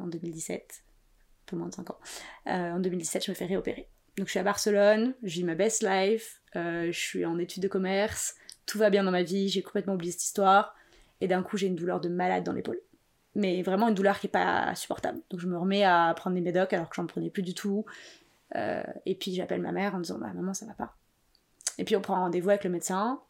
en 0.00 0.06
2017, 0.06 0.82
un 0.82 1.44
peu 1.44 1.56
moins 1.56 1.68
de 1.68 1.74
5 1.74 1.90
ans, 1.90 1.98
euh, 2.46 2.72
en 2.72 2.80
2017, 2.80 3.26
je 3.26 3.30
me 3.30 3.34
fais 3.34 3.44
réopérer. 3.44 3.88
Donc 4.16 4.26
je 4.26 4.30
suis 4.30 4.40
à 4.40 4.42
Barcelone, 4.42 5.14
je 5.22 5.34
vis 5.34 5.44
ma 5.44 5.54
best 5.54 5.82
life, 5.82 6.40
euh, 6.56 6.86
je 6.90 6.98
suis 6.98 7.26
en 7.26 7.38
études 7.38 7.62
de 7.62 7.68
commerce, 7.68 8.36
tout 8.64 8.78
va 8.78 8.88
bien 8.88 9.04
dans 9.04 9.10
ma 9.10 9.22
vie, 9.22 9.50
j'ai 9.50 9.60
complètement 9.60 9.94
oublié 9.94 10.12
cette 10.12 10.24
histoire, 10.24 10.74
et 11.20 11.28
d'un 11.28 11.42
coup 11.42 11.58
j'ai 11.58 11.66
une 11.66 11.76
douleur 11.76 12.00
de 12.00 12.08
malade 12.08 12.42
dans 12.42 12.54
l'épaule. 12.54 12.80
Mais 13.34 13.62
vraiment 13.62 13.88
une 13.88 13.94
douleur 13.94 14.18
qui 14.18 14.26
est 14.26 14.30
pas 14.30 14.74
supportable. 14.74 15.20
Donc 15.28 15.40
je 15.40 15.46
me 15.46 15.58
remets 15.58 15.84
à 15.84 16.12
prendre 16.16 16.34
des 16.34 16.40
médocs 16.40 16.72
alors 16.72 16.88
que 16.88 16.96
j'en 16.96 17.06
prenais 17.06 17.30
plus 17.30 17.42
du 17.42 17.54
tout. 17.54 17.84
Euh, 18.56 18.82
et 19.06 19.14
puis 19.14 19.34
j'appelle 19.34 19.60
ma 19.62 19.72
mère 19.72 19.94
en 19.94 20.00
disant 20.00 20.18
bah 20.18 20.32
maman 20.34 20.54
ça 20.54 20.66
va 20.66 20.74
pas. 20.74 20.96
Et 21.78 21.84
puis 21.84 21.96
on 21.96 22.00
prend 22.00 22.16
rendez-vous 22.16 22.50
avec 22.50 22.64
le 22.64 22.70
médecin 22.70 23.20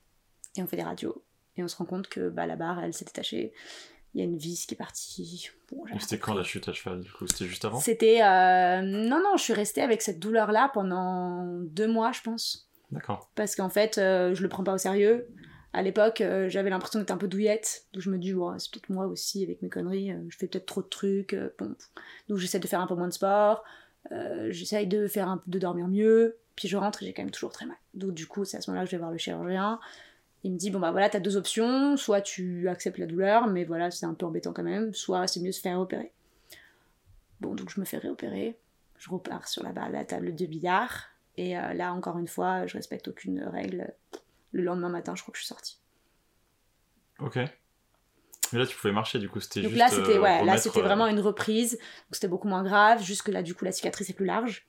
et 0.57 0.63
on 0.63 0.67
fait 0.67 0.77
des 0.77 0.83
radios. 0.83 1.23
Et 1.57 1.63
on 1.63 1.69
se 1.69 1.77
rend 1.77 1.85
compte 1.85 2.09
que 2.09 2.29
bah, 2.31 2.47
la 2.47 2.57
barre 2.57 2.81
elle 2.83 2.95
s'est 2.95 3.05
détachée. 3.05 3.53
Il 4.15 4.19
y 4.19 4.23
a 4.23 4.25
une 4.25 4.39
vis 4.39 4.67
qui 4.67 4.75
est 4.75 4.77
partie. 4.77 5.51
Bon, 5.71 5.85
C'était 6.01 6.19
quand 6.19 6.35
la 6.35 6.43
chute 6.43 6.69
à 6.69 6.73
cheval 6.73 7.01
du 7.01 7.13
coup? 7.13 7.27
C'était 7.29 7.45
juste 7.45 7.65
avant? 7.65 7.79
C'était. 7.79 8.23
euh, 8.23 8.81
Non, 8.83 9.21
non, 9.23 9.37
je 9.37 9.43
suis 9.45 9.53
restée 9.53 9.83
avec 9.83 10.03
cette 10.03 10.19
douleur-là 10.19 10.69
pendant 10.75 11.45
deux 11.61 11.87
mois, 11.87 12.11
je 12.11 12.21
pense. 12.23 12.69
D'accord. 12.91 13.31
Parce 13.37 13.55
qu'en 13.55 13.69
fait, 13.69 13.99
euh, 13.99 14.35
je 14.35 14.43
le 14.43 14.49
prends 14.49 14.65
pas 14.65 14.75
au 14.75 14.79
sérieux. 14.79 15.29
À 15.73 15.83
l'époque, 15.83 16.23
euh, 16.23 16.49
j'avais 16.49 16.71
l'impression 16.71 16.99
d'être 16.99 17.13
un 17.13 17.17
peu 17.19 17.29
douillette. 17.29 17.85
Donc 17.93 18.03
je 18.03 18.11
me 18.11 18.19
dis, 18.19 18.35
ouais, 18.35 18.57
c'est 18.59 18.73
peut-être 18.73 18.89
moi 18.91 19.07
aussi 19.07 19.45
avec 19.45 19.63
mes 19.63 19.69
conneries. 19.69 20.11
euh, 20.11 20.19
je 20.29 20.37
fais 20.39 20.49
peut-être 20.49 20.67
trop 20.67 20.83
de 20.83 20.89
trucs. 20.89 21.33
euh, 21.35 21.51
bon. 21.61 21.77
Donc 22.29 22.39
j'essaie 22.39 22.59
de 22.59 22.67
faire 22.67 22.81
un 22.81 22.89
peu 22.89 22.97
moins 22.97 23.07
de 23.07 23.13
sport. 23.13 23.63
Euh, 24.13 24.51
j'essaye 24.51 24.87
de 24.87 25.07
faire 25.07 25.39
de 25.47 25.59
dormir 25.59 25.89
mieux. 25.89 26.37
Puis 26.57 26.69
je 26.69 26.77
rentre 26.77 27.03
et 27.03 27.07
j'ai 27.07 27.13
quand 27.13 27.23
même 27.23 27.31
toujours 27.31 27.53
très 27.53 27.67
mal. 27.67 27.77
Donc 27.95 28.13
du 28.13 28.27
coup, 28.27 28.45
c'est 28.45 28.57
à 28.57 28.61
ce 28.61 28.71
moment-là 28.71 28.85
que 28.85 28.91
je 28.91 28.97
vais 28.97 29.01
voir 29.01 29.11
le 29.11 29.19
chirurgien. 29.19 29.81
Il 30.43 30.53
me 30.53 30.59
dit, 30.59 30.71
bon 30.71 30.79
bah 30.79 30.91
voilà, 30.91 31.09
t'as 31.09 31.21
deux 31.21 31.37
options. 31.37 31.97
Soit 31.97 32.21
tu 32.21 32.69
acceptes 32.69 32.99
la 32.99 33.07
douleur, 33.07 33.47
mais 33.47 33.65
voilà, 33.65 33.91
c'est 33.91 34.07
un 34.07 34.15
peu 34.15 34.27
embêtant 34.27 34.53
quand 34.53 34.63
même. 34.63 34.93
Soit 34.95 35.27
c'est 35.27 35.41
mieux 35.41 35.53
se 35.53 35.61
faire 35.61 35.79
opérer. 35.81 36.13
Bon, 37.41 37.55
donc 37.55 37.71
je 37.71 37.81
me 37.81 37.85
fais 37.85 37.99
réopérer. 37.99 38.59
Je 38.99 39.09
repars 39.11 39.49
sur 39.49 39.63
la, 39.63 39.73
la 39.89 40.05
table 40.05 40.35
de 40.35 40.47
billard. 40.47 41.09
Et 41.37 41.59
euh, 41.59 41.73
là, 41.73 41.95
encore 41.95 42.19
une 42.19 42.29
fois, 42.29 42.67
je 42.67 42.77
respecte 42.77 43.09
aucune 43.09 43.43
règle. 43.45 43.95
Le 44.53 44.63
lendemain 44.63 44.91
matin, 44.91 45.15
je 45.15 45.23
crois 45.23 45.33
que 45.33 45.39
je 45.39 45.45
suis 45.45 45.49
sortie. 45.49 45.79
Ok. 47.19 47.39
Mais 48.53 48.59
là 48.59 48.67
tu 48.67 48.77
pouvais 48.77 48.93
marcher 48.93 49.19
du 49.19 49.29
coup, 49.29 49.41
c'était 49.41 49.63
Donc 49.63 49.71
juste. 49.71 49.81
là, 49.81 49.89
c'était 49.89 50.17
euh, 50.17 50.21
ouais, 50.21 50.41
remettre, 50.41 50.63
c'était 50.63 50.81
euh, 50.81 50.85
vraiment 50.85 51.07
une 51.07 51.21
reprise. 51.21 51.79
C'était 52.11 52.29
beaucoup 52.29 52.49
moins 52.49 52.63
grave. 52.63 53.03
Juste 53.03 53.23
que 53.23 53.31
là, 53.31 53.43
du 53.43 53.55
coup, 53.55 53.65
la 53.65 53.73
cicatrice 53.73 54.11
est 54.11 54.15
plus 54.15 54.27
large. 54.27 54.67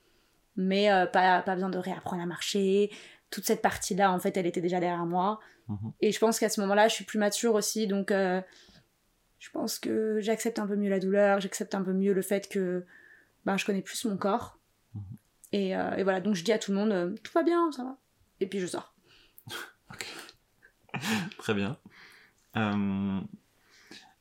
Mais 0.55 0.91
euh, 0.91 1.05
pas, 1.05 1.41
pas 1.41 1.55
besoin 1.55 1.69
de 1.69 1.77
réapprendre 1.77 2.21
à 2.21 2.25
marcher. 2.25 2.91
Toute 3.29 3.45
cette 3.45 3.61
partie-là, 3.61 4.11
en 4.11 4.19
fait, 4.19 4.35
elle 4.37 4.45
était 4.45 4.61
déjà 4.61 4.79
derrière 4.79 5.05
moi. 5.05 5.39
Mhm. 5.67 5.93
Et 6.01 6.11
je 6.11 6.19
pense 6.19 6.39
qu'à 6.39 6.49
ce 6.49 6.59
moment-là, 6.61 6.87
je 6.87 6.95
suis 6.95 7.05
plus 7.05 7.17
mature 7.19 7.55
aussi. 7.55 7.87
Donc 7.87 8.11
euh, 8.11 8.41
je 9.39 9.49
pense 9.51 9.79
que 9.79 10.19
j'accepte 10.19 10.59
un 10.59 10.67
peu 10.67 10.75
mieux 10.75 10.89
la 10.89 10.99
douleur. 10.99 11.39
J'accepte 11.39 11.73
un 11.75 11.81
peu 11.81 11.93
mieux 11.93 12.13
le 12.13 12.21
fait 12.21 12.49
que 12.49 12.85
ben, 13.45 13.57
je 13.57 13.65
connais 13.65 13.81
plus 13.81 14.05
mon 14.05 14.17
corps. 14.17 14.59
Mhm. 14.93 15.01
Et, 15.53 15.69
et 15.71 16.03
voilà, 16.03 16.21
donc 16.21 16.35
je 16.35 16.43
dis 16.43 16.51
à 16.53 16.59
tout 16.59 16.71
le 16.71 16.77
monde, 16.77 17.15
tout 17.23 17.31
va 17.33 17.43
bien, 17.43 17.71
ça 17.71 17.83
va. 17.83 17.97
Et 18.39 18.47
puis 18.47 18.59
je 18.59 18.67
sors. 18.67 18.93
Très 21.37 21.53
bien. 21.53 21.77
Euh, 22.57 23.21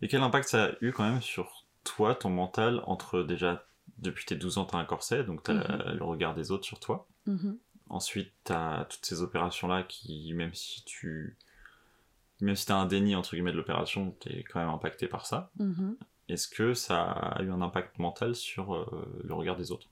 et 0.03 0.09
quel 0.09 0.23
impact 0.23 0.49
ça 0.49 0.65
a 0.67 0.71
eu 0.81 0.93
quand 0.93 1.05
même 1.09 1.21
sur 1.23 1.67
toi, 1.85 2.15
ton 2.15 2.31
mental, 2.31 2.83
entre 2.87 3.23
déjà, 3.23 3.67
depuis 3.99 4.25
tes 4.25 4.35
12 4.37 4.59
ans, 4.59 4.65
tu 4.65 4.77
as 4.77 4.79
un 4.79 4.85
corset, 4.85 5.25
donc 5.25 5.43
tu 5.43 5.51
as 5.51 5.55
Mhm. 5.55 5.97
le 5.99 6.05
regard 6.05 6.35
des 6.35 6.51
autres 6.51 6.65
sur 6.65 6.81
toi. 6.81 7.07
Mhm. 7.27 7.59
Ensuite, 7.89 8.33
tu 8.45 8.53
as 8.53 8.87
toutes 8.89 9.05
ces 9.05 9.21
opérations-là 9.23 9.83
qui, 9.83 10.33
même 10.35 10.55
si 10.55 10.85
tu. 10.85 11.37
Même 12.41 12.57
si 12.57 12.65
tu 12.67 12.73
as 12.73 12.77
un 12.77 12.87
déni, 12.87 13.15
entre 13.17 13.33
guillemets, 13.33 13.53
de 13.53 13.57
l'opération, 13.57 14.17
tu 14.21 14.31
es 14.31 14.45
quand 14.45 14.61
même 14.61 14.69
impacté 14.71 15.09
par 15.09 15.27
ça. 15.27 15.51
Mhm. 15.59 15.97
Est-ce 16.29 16.49
que 16.49 16.73
ça 16.75 17.03
a 17.03 17.43
eu 17.43 17.51
un 17.51 17.61
impact 17.61 17.99
mental 17.99 18.35
sur 18.35 18.75
euh, 18.75 19.21
le 19.25 19.35
regard 19.35 19.57
des 19.57 19.73
autres? 19.73 19.89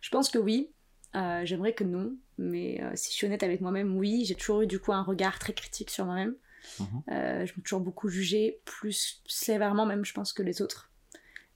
Je 0.00 0.10
pense 0.10 0.30
que 0.30 0.38
oui. 0.38 0.70
Euh, 1.16 1.42
J'aimerais 1.44 1.74
que 1.74 1.84
non, 1.84 2.16
mais 2.38 2.80
euh, 2.82 2.92
si 2.94 3.10
je 3.10 3.14
suis 3.14 3.26
honnête 3.26 3.42
avec 3.42 3.60
moi-même, 3.60 3.96
oui, 3.96 4.24
j'ai 4.24 4.34
toujours 4.34 4.62
eu 4.62 4.66
du 4.66 4.78
coup 4.80 4.92
un 4.92 5.02
regard 5.02 5.38
très 5.38 5.52
critique 5.52 5.90
sur 5.90 6.04
moi-même. 6.06 6.34
Mhm. 6.80 7.02
Euh, 7.10 7.46
je 7.46 7.52
me 7.56 7.62
toujours 7.62 7.80
beaucoup 7.80 8.08
jugée, 8.08 8.60
plus 8.64 9.22
sévèrement 9.26 9.86
même, 9.86 10.04
je 10.04 10.12
pense, 10.12 10.32
que 10.32 10.42
les 10.42 10.62
autres. 10.62 10.90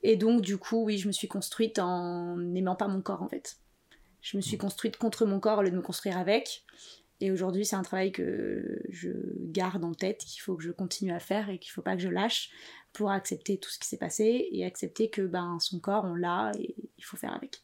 Et 0.02 0.16
donc, 0.16 0.42
du 0.42 0.58
coup, 0.58 0.84
oui, 0.84 0.98
je 0.98 1.08
me 1.08 1.12
suis 1.12 1.28
construite 1.28 1.78
en 1.78 2.36
n'aimant 2.36 2.76
pas 2.76 2.88
mon 2.88 3.00
corps, 3.00 3.22
en 3.22 3.28
fait. 3.28 3.56
Je 4.22 4.36
me 4.36 4.42
suis 4.42 4.58
construite 4.58 4.96
contre 4.96 5.26
mon 5.26 5.40
corps 5.40 5.58
au 5.58 5.62
lieu 5.62 5.70
de 5.70 5.76
me 5.76 5.82
construire 5.82 6.18
avec. 6.18 6.64
Et 7.20 7.32
aujourd'hui, 7.32 7.64
c'est 7.64 7.76
un 7.76 7.82
travail 7.82 8.12
que 8.12 8.80
je 8.90 9.10
garde 9.38 9.84
en 9.84 9.92
tête, 9.92 10.18
qu'il 10.18 10.40
faut 10.40 10.54
que 10.54 10.62
je 10.62 10.70
continue 10.70 11.12
à 11.12 11.18
faire 11.18 11.50
et 11.50 11.58
qu'il 11.58 11.72
faut 11.72 11.82
pas 11.82 11.96
que 11.96 12.02
je 12.02 12.08
lâche 12.08 12.50
pour 12.92 13.10
accepter 13.10 13.58
tout 13.58 13.70
ce 13.70 13.78
qui 13.78 13.88
s'est 13.88 13.96
passé 13.96 14.48
et 14.52 14.64
accepter 14.64 15.10
que 15.10 15.22
ben, 15.22 15.58
son 15.60 15.80
corps, 15.80 16.04
on 16.04 16.14
l'a 16.14 16.52
et 16.58 16.76
il 16.96 17.04
faut 17.04 17.16
faire 17.16 17.32
avec. 17.32 17.62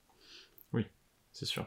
C'est 1.35 1.47
sûr. 1.47 1.67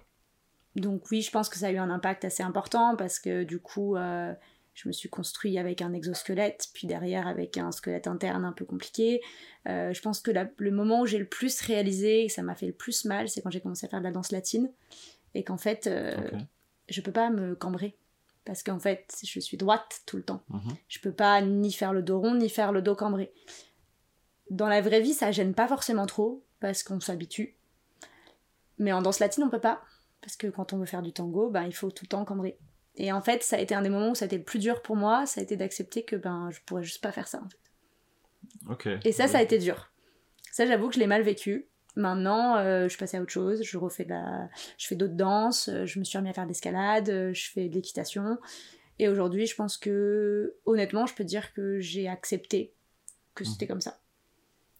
Donc 0.75 1.11
oui, 1.11 1.21
je 1.21 1.29
pense 1.29 1.49
que 1.49 1.57
ça 1.57 1.67
a 1.67 1.71
eu 1.71 1.77
un 1.77 1.89
impact 1.89 2.25
assez 2.25 2.41
important 2.41 2.95
parce 2.95 3.19
que 3.19 3.43
du 3.43 3.59
coup, 3.59 3.95
euh, 3.95 4.33
je 4.77 4.87
me 4.87 4.93
suis 4.93 5.09
construit 5.09 5.57
avec 5.57 5.81
un 5.81 5.91
exosquelette, 5.91 6.67
puis 6.71 6.85
derrière 6.85 7.25
avec 7.25 7.57
un 7.57 7.71
squelette 7.71 8.05
interne 8.05 8.45
un 8.45 8.51
peu 8.51 8.63
compliqué. 8.63 9.21
Euh, 9.67 9.91
je 9.91 9.99
pense 10.03 10.19
que 10.19 10.29
la- 10.29 10.47
le 10.57 10.69
moment 10.69 11.01
où 11.01 11.07
j'ai 11.07 11.17
le 11.17 11.25
plus 11.25 11.61
réalisé, 11.61 12.25
et 12.25 12.29
ça 12.29 12.43
m'a 12.43 12.53
fait 12.53 12.67
le 12.67 12.73
plus 12.73 13.03
mal, 13.05 13.27
c'est 13.27 13.41
quand 13.41 13.49
j'ai 13.49 13.59
commencé 13.59 13.87
à 13.87 13.89
faire 13.89 13.97
de 13.99 14.03
la 14.03 14.11
danse 14.11 14.31
latine 14.31 14.71
et 15.33 15.43
qu'en 15.43 15.57
fait, 15.57 15.87
euh, 15.87 16.15
Ok. 16.31 16.39
je 16.89 17.01
peux 17.01 17.11
pas 17.11 17.31
me 17.31 17.55
cambrer 17.55 17.97
parce 18.45 18.61
qu'en 18.61 18.77
fait, 18.77 19.11
je 19.25 19.39
suis 19.39 19.57
droite 19.57 20.01
tout 20.05 20.15
le 20.15 20.21
temps. 20.23 20.43
Mhm. 20.49 20.75
Je 20.87 20.99
peux 20.99 21.11
pas 21.11 21.41
ni 21.41 21.71
faire 21.73 21.91
le 21.91 22.03
dos 22.03 22.19
rond 22.19 22.35
ni 22.35 22.47
faire 22.47 22.71
le 22.71 22.83
dos 22.83 22.95
cambré. 22.95 23.33
Dans 24.51 24.67
la 24.67 24.81
vraie 24.81 25.01
vie, 25.01 25.13
ça 25.15 25.31
gêne 25.31 25.55
pas 25.55 25.67
forcément 25.67 26.05
trop 26.05 26.43
parce 26.59 26.83
qu'on 26.83 26.99
s'habitue. 26.99 27.55
Mais 28.77 28.93
en 28.93 29.01
danse 29.01 29.17
latine, 29.19 29.43
on 29.43 29.49
peut 29.49 29.59
pas 29.59 29.81
parce 30.21 30.35
que 30.35 30.45
quand 30.47 30.71
on 30.73 30.77
veut 30.77 30.85
faire 30.85 31.01
du 31.01 31.13
tango, 31.13 31.49
ben 31.49 31.63
il 31.63 31.73
faut 31.73 31.89
tout 31.89 32.05
le 32.05 32.09
temps 32.09 32.25
cambrer. 32.25 32.59
Et 32.97 33.11
en 33.11 33.21
fait, 33.21 33.43
ça 33.43 33.55
a 33.57 33.59
été 33.59 33.75
un 33.75 33.81
des 33.81 33.89
moments 33.89 34.09
où 34.09 34.15
ça 34.15 34.25
a 34.25 34.27
été 34.27 34.37
le 34.37 34.43
plus 34.43 34.59
dur 34.59 34.81
pour 34.81 34.95
moi, 34.95 35.25
ça 35.25 35.39
a 35.39 35.43
été 35.43 35.55
d'accepter 35.55 36.03
que 36.03 36.15
ben 36.15 36.49
je 36.51 36.59
pourrais 36.65 36.83
juste 36.83 37.01
pas 37.01 37.11
faire 37.11 37.27
ça. 37.27 37.41
en 37.43 37.47
fait. 37.49 37.57
Et 39.05 39.11
ça, 39.11 39.27
ça 39.27 39.37
a 39.37 39.41
été 39.41 39.59
dur. 39.59 39.91
Ça, 40.51 40.65
j'avoue 40.65 40.87
que 40.89 40.95
je 40.95 40.99
l'ai 40.99 41.07
mal 41.07 41.21
vécu. 41.21 41.67
Maintenant, 41.95 42.57
euh, 42.57 42.83
je 42.83 42.89
suis 42.89 42.97
passée 42.97 43.17
à 43.17 43.21
autre 43.21 43.31
chose. 43.31 43.63
Je 43.63 43.77
refais 43.77 44.03
de 44.05 44.09
la, 44.09 44.49
je 44.77 44.87
fais 44.87 44.95
d'autres 44.95 45.15
danses. 45.15 45.67
euh, 45.69 45.85
Je 45.85 45.99
me 45.99 46.03
suis 46.03 46.17
remis 46.17 46.29
à 46.29 46.33
faire 46.33 46.43
de 46.45 46.49
l'escalade. 46.49 47.09
euh, 47.09 47.33
Je 47.33 47.49
fais 47.51 47.69
de 47.69 47.73
l'équitation. 47.75 48.37
Et 48.99 49.07
aujourd'hui, 49.09 49.45
je 49.45 49.55
pense 49.55 49.77
que, 49.77 50.55
honnêtement, 50.65 51.05
je 51.05 51.13
peux 51.13 51.23
dire 51.23 51.53
que 51.53 51.79
j'ai 51.79 52.07
accepté 52.07 52.73
que 53.35 53.43
Mhm. 53.43 53.49
c'était 53.51 53.67
comme 53.67 53.81
ça. 53.81 53.99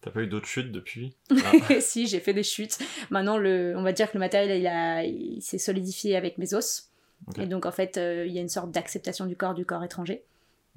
T'as 0.02 0.12
pas 0.12 0.22
eu 0.22 0.28
d'autres 0.28 0.48
chutes 0.48 0.72
depuis? 0.72 1.16
Ah, 1.70 1.82
si, 1.82 2.08
j'ai 2.08 2.20
fait 2.20 2.34
des 2.34 2.44
chutes. 2.44 2.78
Maintenant, 3.12 3.38
le, 3.38 3.76
on 3.78 3.84
va 3.84 3.94
dire 3.94 4.10
que 4.12 4.18
le 4.18 4.20
matériel, 4.20 4.60
il, 4.60 4.66
a, 4.68 5.04
il 5.04 5.42
s'est 5.42 5.58
solidifié 5.60 6.16
avec 6.16 6.38
mes 6.40 6.54
os. 6.54 6.87
Et 7.38 7.46
donc, 7.46 7.66
en 7.66 7.72
fait, 7.72 7.98
euh, 7.98 8.26
il 8.26 8.34
y 8.34 8.38
a 8.38 8.42
une 8.42 8.50
sorte 8.50 8.72
d'acceptation 8.72 9.26
du 9.26 9.36
corps, 9.36 9.54
du 9.54 9.66
corps 9.66 9.84
étranger. 9.84 10.24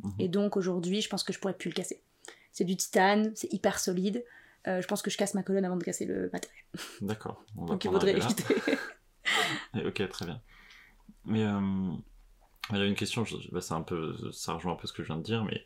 Mhm. 0.02 0.12
Et 0.18 0.28
donc, 0.28 0.56
aujourd'hui, 0.56 1.00
je 1.00 1.08
pense 1.08 1.22
que 1.22 1.32
je 1.32 1.38
pourrais 1.38 1.54
plus 1.54 1.68
le 1.70 1.74
casser. 1.74 2.00
C'est 2.52 2.64
du 2.64 2.76
titane, 2.76 3.32
c'est 3.36 3.52
hyper 3.52 3.78
solide. 3.78 4.24
Euh, 4.66 4.82
je 4.82 4.86
pense 4.86 5.00
que 5.02 5.10
je 5.10 5.16
casse 5.16 5.34
ma 5.34 5.42
colonne 5.42 5.64
avant 5.64 5.76
de 5.76 5.84
casser 5.84 6.04
le 6.06 6.28
matériel. 6.32 6.62
D'accord. 7.00 7.44
Donc, 7.54 7.84
il 7.84 7.90
là. 7.92 8.08
éviter. 8.08 8.44
Ok, 9.86 10.08
très 10.08 10.24
bien. 10.24 10.40
Mais 11.24 11.44
euh, 11.44 11.92
il 12.70 12.76
y 12.78 12.80
a 12.80 12.84
une 12.84 12.94
question, 12.96 13.24
bah, 13.52 13.60
c'est 13.60 13.74
un 13.74 13.82
peu, 13.82 14.16
ça 14.32 14.54
rejoint 14.54 14.72
un 14.72 14.76
peu 14.76 14.86
ce 14.88 14.92
que 14.92 15.02
je 15.02 15.08
viens 15.08 15.18
de 15.18 15.22
dire, 15.22 15.44
mais 15.44 15.64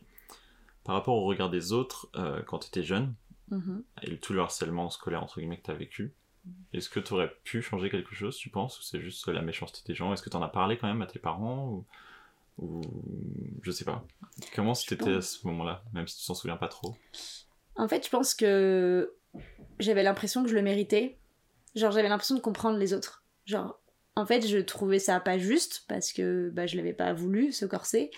par 0.85 0.95
rapport 0.97 1.15
au 1.15 1.25
regard 1.25 1.49
des 1.49 1.73
autres, 1.73 2.09
euh, 2.17 2.43
quand 2.43 2.59
tu 2.59 2.69
étais 2.69 2.83
jeune, 2.83 3.15
Mhm. 3.51 3.83
et 4.03 4.17
tout 4.19 4.33
le 4.33 4.41
harcèlement 4.41 4.89
scolaire 4.91 5.23
entre 5.23 5.39
guillemets 5.39 5.59
que 5.59 5.65
tu 5.65 5.71
as 5.71 5.75
vécu, 5.75 6.15
est-ce 6.73 6.89
que 6.89 7.01
tu 7.01 7.13
aurais 7.13 7.33
pu 7.45 7.63
changer 7.63 7.91
quelque 7.91 8.15
chose, 8.15 8.37
tu 8.37 8.51
penses, 8.51 8.79
ou 8.79 8.83
c'est 8.83 9.01
juste 9.01 9.27
la 9.29 9.43
méchanceté 9.43 9.81
des 9.87 9.95
gens? 9.95 10.13
Est-ce 10.13 10.23
que 10.23 10.31
tu 10.31 10.37
en 10.37 10.43
as 10.43 10.49
parlé 10.49 10.77
quand 10.77 10.89
même 10.89 11.03
à 11.03 11.07
tes 11.07 11.19
parents 11.19 11.69
ou, 11.69 11.85
ou 12.59 12.83
je 13.63 13.71
sais 13.71 13.85
pas. 13.85 14.05
Comment 14.55 14.75
c'était 14.75 15.15
à 15.15 15.21
ce 15.21 15.47
moment-là, 15.47 15.83
même 15.93 16.07
si 16.07 16.21
tu 16.21 16.27
t'en 16.27 16.35
souviens 16.35 16.57
pas 16.57 16.69
trop? 16.69 16.95
En 17.77 17.89
fait, 17.89 18.05
je 18.05 18.11
pense 18.11 18.35
que 18.35 19.15
j'avais 19.79 20.03
l'impression 20.03 20.43
que 20.43 20.49
je 20.49 20.55
le 20.55 20.63
méritais. 20.63 21.19
Genre, 21.75 21.91
j'avais 21.91 22.09
l'impression 22.09 22.37
de 22.37 22.41
comprendre 22.41 22.79
les 22.79 22.95
autres. 22.95 23.25
Genre, 23.47 23.79
en 24.17 24.27
fait, 24.27 24.47
je 24.47 24.59
trouvais 24.59 25.01
ça 25.01 25.19
pas 25.21 25.39
juste 25.39 25.85
parce 25.89 26.13
que 26.13 26.51
bah, 26.53 26.67
je 26.67 26.77
l'avais 26.77 26.93
pas 26.93 27.13
voulu, 27.13 27.53
ce 27.53 27.67
corset. 27.67 28.11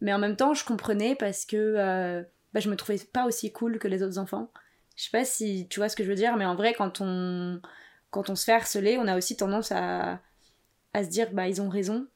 Mais 0.00 0.12
en 0.12 0.18
même 0.18 0.36
temps, 0.36 0.54
je 0.54 0.64
comprenais 0.64 1.14
parce 1.14 1.44
que 1.44 1.56
euh, 1.56 2.22
bah, 2.54 2.60
je 2.60 2.70
me 2.70 2.76
trouvais 2.76 2.98
pas 2.98 3.26
aussi 3.26 3.52
cool 3.52 3.78
que 3.78 3.88
les 3.88 4.02
autres 4.02 4.18
enfants. 4.18 4.50
Je 4.96 5.04
sais 5.04 5.10
pas 5.10 5.24
si 5.24 5.66
tu 5.68 5.80
vois 5.80 5.88
ce 5.88 5.96
que 5.96 6.04
je 6.04 6.08
veux 6.08 6.14
dire, 6.14 6.36
mais 6.36 6.46
en 6.46 6.54
vrai, 6.54 6.74
quand 6.74 7.00
on, 7.00 7.60
quand 8.10 8.30
on 8.30 8.36
se 8.36 8.44
fait 8.44 8.52
harceler, 8.52 8.96
on 8.98 9.06
a 9.06 9.16
aussi 9.16 9.36
tendance 9.36 9.72
à, 9.72 10.20
à 10.92 11.04
se 11.04 11.08
dire, 11.08 11.32
bah, 11.32 11.48
ils 11.48 11.60
ont 11.60 11.68
raison. 11.68 12.06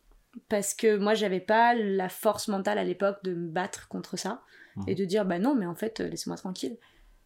Parce 0.49 0.75
que 0.75 0.97
moi, 0.97 1.15
j'avais 1.15 1.41
pas 1.41 1.75
la 1.75 2.09
force 2.09 2.49
mentale 2.49 2.79
à 2.79 2.85
l'époque 2.85 3.19
de 3.25 3.35
me 3.35 3.49
battre 3.49 3.89
contre 3.89 4.17
ça 4.17 4.43
et 4.87 4.95
de 4.95 5.05
dire, 5.05 5.25
bah 5.25 5.41
non, 5.41 5.57
mais 5.57 5.67
en 5.67 5.75
fait, 5.75 6.01
euh, 6.01 6.09
laissez-moi 6.09 6.37
tranquille. 6.37 6.77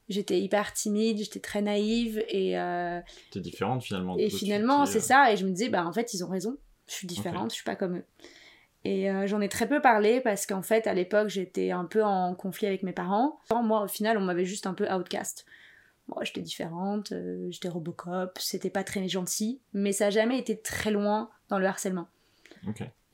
J'étais 0.09 0.41
hyper 0.41 0.73
timide, 0.73 1.19
j'étais 1.19 1.41
très 1.41 1.61
naïve 1.63 2.25
et, 2.29 2.59
euh, 2.59 3.01
T'es 3.31 3.41
différente 3.41 3.83
finalement. 3.83 4.17
et 4.17 4.31
finalement, 4.31 4.87
c'est 4.87 4.99
euh, 4.99 5.03
ça. 5.03 5.33
Et 5.33 5.37
je 5.37 5.45
me 5.45 5.51
disais, 5.51 5.69
bah 5.69 5.87
en 5.87 5.93
fait, 5.93 6.15
ils 6.15 6.25
ont 6.25 6.29
raison. 6.29 6.57
Je 6.87 6.95
suis 6.95 7.07
différente, 7.07 7.51
je 7.51 7.57
suis 7.57 7.65
pas 7.65 7.77
comme 7.77 7.97
eux. 7.97 8.05
Et 8.85 9.11
euh, 9.11 9.27
j'en 9.27 9.41
ai 9.41 9.49
très 9.49 9.69
peu 9.69 9.81
parlé 9.81 10.21
parce 10.21 10.47
qu'en 10.47 10.63
fait, 10.63 10.87
à 10.87 10.95
l'époque, 10.95 11.29
j'étais 11.29 11.71
un 11.71 11.85
peu 11.85 12.03
en 12.03 12.35
conflit 12.35 12.67
avec 12.67 12.83
mes 12.83 12.93
parents. 12.93 13.39
Moi, 13.51 13.83
au 13.83 13.89
final, 13.89 14.19
on 14.19 14.23
m'avait 14.23 14.45
juste 14.45 14.67
un 14.67 14.75
peu 14.75 14.91
outcast. 14.93 15.47
Moi, 16.09 16.25
j'étais 16.25 16.41
différente, 16.41 17.13
euh, 17.13 17.49
j'étais 17.51 17.69
Robocop, 17.69 18.37
c'était 18.39 18.71
pas 18.71 18.83
très 18.83 19.07
gentil, 19.09 19.61
mais 19.73 19.93
ça 19.93 20.07
a 20.07 20.11
jamais 20.11 20.39
été 20.39 20.61
très 20.61 20.91
loin 20.91 21.31
dans 21.49 21.59
le 21.59 21.67
harcèlement. 21.67 22.09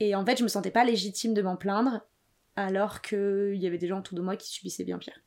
Et 0.00 0.14
en 0.14 0.24
fait, 0.24 0.38
je 0.38 0.42
me 0.42 0.48
sentais 0.48 0.70
pas 0.70 0.84
légitime 0.84 1.34
de 1.34 1.42
m'en 1.42 1.56
plaindre, 1.56 2.00
alors 2.56 3.02
qu'il 3.02 3.56
y 3.56 3.66
avait 3.66 3.78
des 3.78 3.88
gens 3.88 3.98
autour 3.98 4.16
de 4.16 4.22
moi 4.22 4.36
qui 4.36 4.48
subissaient 4.48 4.84
bien 4.84 4.98
pire. 4.98 5.20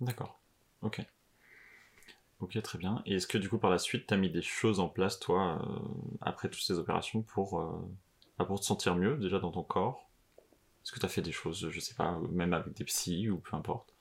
D'accord. 0.00 0.40
Ok. 0.82 1.00
Ok, 2.40 2.60
très 2.60 2.78
bien. 2.78 3.02
Et 3.06 3.14
est-ce 3.14 3.26
que 3.26 3.38
du 3.38 3.48
coup 3.48 3.58
par 3.58 3.70
la 3.70 3.78
suite, 3.78 4.06
t'as 4.08 4.16
mis 4.16 4.30
des 4.30 4.42
choses 4.42 4.78
en 4.78 4.88
place, 4.88 5.18
toi, 5.18 5.62
euh, 5.62 5.78
après 6.20 6.48
toutes 6.48 6.62
ces 6.62 6.78
opérations, 6.78 7.22
pour, 7.22 7.60
pour 8.44 8.60
te 8.60 8.64
sentir 8.66 8.96
mieux 8.96 9.16
déjà 9.16 9.38
dans 9.38 9.50
ton 9.50 9.62
corps 9.62 10.10
Est-ce 10.84 10.92
que 10.92 11.00
t'as 11.00 11.08
fait 11.08 11.22
des 11.22 11.32
choses, 11.32 11.68
je 11.70 11.80
sais 11.80 11.94
pas, 11.94 12.18
même 12.30 12.52
avec 12.52 12.74
des 12.74 12.84
psys 12.84 13.30
ou 13.30 13.38
peu 13.38 13.56
importe? 13.56 13.94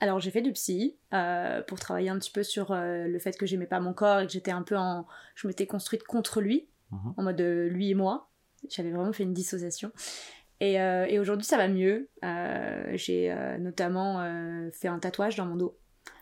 Alors 0.00 0.18
j'ai 0.18 0.30
fait 0.32 0.42
du 0.42 0.52
psy 0.52 0.96
euh, 1.12 1.62
pour 1.62 1.78
travailler 1.78 2.08
un 2.08 2.18
petit 2.18 2.32
peu 2.32 2.42
sur 2.42 2.72
euh, 2.72 3.06
le 3.06 3.18
fait 3.20 3.36
que 3.38 3.46
j'aimais 3.46 3.66
pas 3.66 3.78
mon 3.78 3.92
corps 3.92 4.18
et 4.20 4.26
que 4.26 4.32
j'étais 4.32 4.50
un 4.50 4.62
peu 4.62 4.76
en... 4.76 5.06
Je 5.36 5.46
m'étais 5.46 5.66
construite 5.66 6.02
contre 6.04 6.40
lui, 6.40 6.68
Mhm. 6.90 7.14
en 7.16 7.22
mode 7.22 7.40
euh, 7.40 7.68
lui 7.68 7.90
et 7.90 7.94
moi. 7.94 8.28
J'avais 8.68 8.90
vraiment 8.90 9.12
fait 9.12 9.22
une 9.22 9.32
dissociation. 9.32 9.92
Et, 10.60 10.74
et 10.74 11.18
aujourd'hui 11.18 11.44
ça 11.44 11.56
va 11.56 11.66
mieux. 11.66 12.08
J'ai 12.94 13.34
notamment 13.58 14.22
fait 14.72 14.86
un 14.86 15.00
tatouage 15.00 15.34
dans 15.34 15.46
mon 15.46 15.56
dos. 15.56 15.76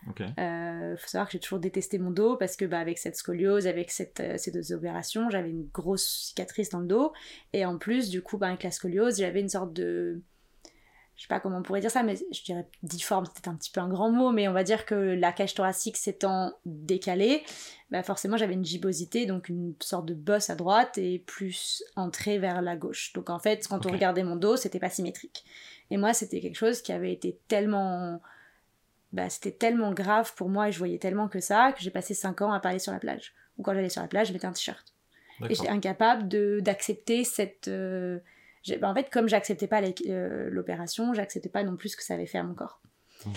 Ok. 0.07 0.21
Euh, 0.21 0.97
faut 0.97 1.07
savoir 1.07 1.27
que 1.27 1.33
j'ai 1.33 1.39
toujours 1.39 1.59
détesté 1.59 1.99
mon 1.99 2.11
dos 2.11 2.35
parce 2.35 2.55
que 2.55 2.65
bah, 2.65 2.79
avec 2.79 2.97
cette 2.97 3.15
scoliose, 3.15 3.67
avec 3.67 3.91
cette, 3.91 4.19
euh, 4.19 4.37
ces 4.37 4.51
deux 4.51 4.73
opérations, 4.73 5.29
j'avais 5.29 5.49
une 5.49 5.67
grosse 5.67 6.27
cicatrice 6.27 6.69
dans 6.69 6.79
le 6.79 6.87
dos. 6.87 7.13
Et 7.53 7.65
en 7.65 7.77
plus, 7.77 8.09
du 8.09 8.21
coup, 8.21 8.37
bah, 8.37 8.47
avec 8.47 8.63
la 8.63 8.71
scoliose, 8.71 9.19
j'avais 9.19 9.41
une 9.41 9.49
sorte 9.49 9.73
de. 9.73 10.21
Je 11.15 11.23
sais 11.23 11.27
pas 11.27 11.39
comment 11.39 11.59
on 11.59 11.61
pourrait 11.61 11.81
dire 11.81 11.91
ça, 11.91 12.01
mais 12.01 12.15
je 12.15 12.43
dirais 12.43 12.67
difforme, 12.81 13.25
c'était 13.27 13.49
un 13.49 13.55
petit 13.55 13.69
peu 13.69 13.79
un 13.79 13.89
grand 13.89 14.09
mot, 14.09 14.31
mais 14.31 14.47
on 14.47 14.53
va 14.53 14.63
dire 14.63 14.87
que 14.87 14.95
la 14.95 15.31
cage 15.31 15.53
thoracique 15.53 15.97
s'étant 15.97 16.53
décalée, 16.65 17.43
bah 17.91 18.01
forcément 18.01 18.37
j'avais 18.37 18.55
une 18.55 18.65
gibbosité, 18.65 19.27
donc 19.27 19.47
une 19.47 19.75
sorte 19.81 20.07
de 20.07 20.15
bosse 20.15 20.49
à 20.49 20.55
droite 20.55 20.97
et 20.97 21.19
plus 21.19 21.83
entrée 21.95 22.39
vers 22.39 22.63
la 22.63 22.75
gauche. 22.75 23.13
Donc 23.13 23.29
en 23.29 23.37
fait, 23.37 23.67
quand 23.67 23.85
on 23.85 23.91
regardait 23.91 24.23
mon 24.23 24.35
dos, 24.35 24.55
c'était 24.55 24.79
pas 24.79 24.89
symétrique. 24.89 25.43
Et 25.91 25.97
moi, 25.97 26.13
c'était 26.13 26.39
quelque 26.39 26.55
chose 26.55 26.81
qui 26.81 26.91
avait 26.91 27.13
été 27.13 27.37
tellement 27.47 28.19
bah, 29.13 29.29
c'était 29.29 29.51
tellement 29.51 29.93
grave 29.93 30.33
pour 30.35 30.49
moi 30.49 30.69
et 30.69 30.71
je 30.71 30.77
voyais 30.77 30.97
tellement 30.97 31.27
que 31.27 31.39
ça 31.39 31.73
que 31.73 31.81
j'ai 31.81 31.91
passé 31.91 32.13
5 32.13 32.41
ans 32.41 32.51
à 32.51 32.59
parler 32.59 32.79
sur 32.79 32.93
la 32.93 32.99
plage. 32.99 33.33
Ou 33.57 33.63
quand 33.63 33.73
j'allais 33.73 33.89
sur 33.89 34.01
la 34.01 34.07
plage, 34.07 34.27
je 34.27 34.33
mettais 34.33 34.47
un 34.47 34.53
t-shirt. 34.53 34.93
Et 35.49 35.55
j'étais 35.55 35.69
incapable 35.69 36.27
d'accepter 36.61 37.23
cette. 37.23 37.67
euh, 37.67 38.19
bah, 38.79 38.89
en 38.89 38.93
fait, 38.93 39.09
comme 39.09 39.27
j'acceptais 39.27 39.67
pas 39.67 39.81
euh, 39.81 40.49
l'opération, 40.51 41.13
j'acceptais 41.13 41.49
pas 41.49 41.63
non 41.63 41.75
plus 41.75 41.89
ce 41.89 41.97
que 41.97 42.03
ça 42.03 42.13
avait 42.13 42.27
fait 42.27 42.37
à 42.37 42.43
mon 42.43 42.53
corps. 42.53 42.79
Mhm. 43.25 43.33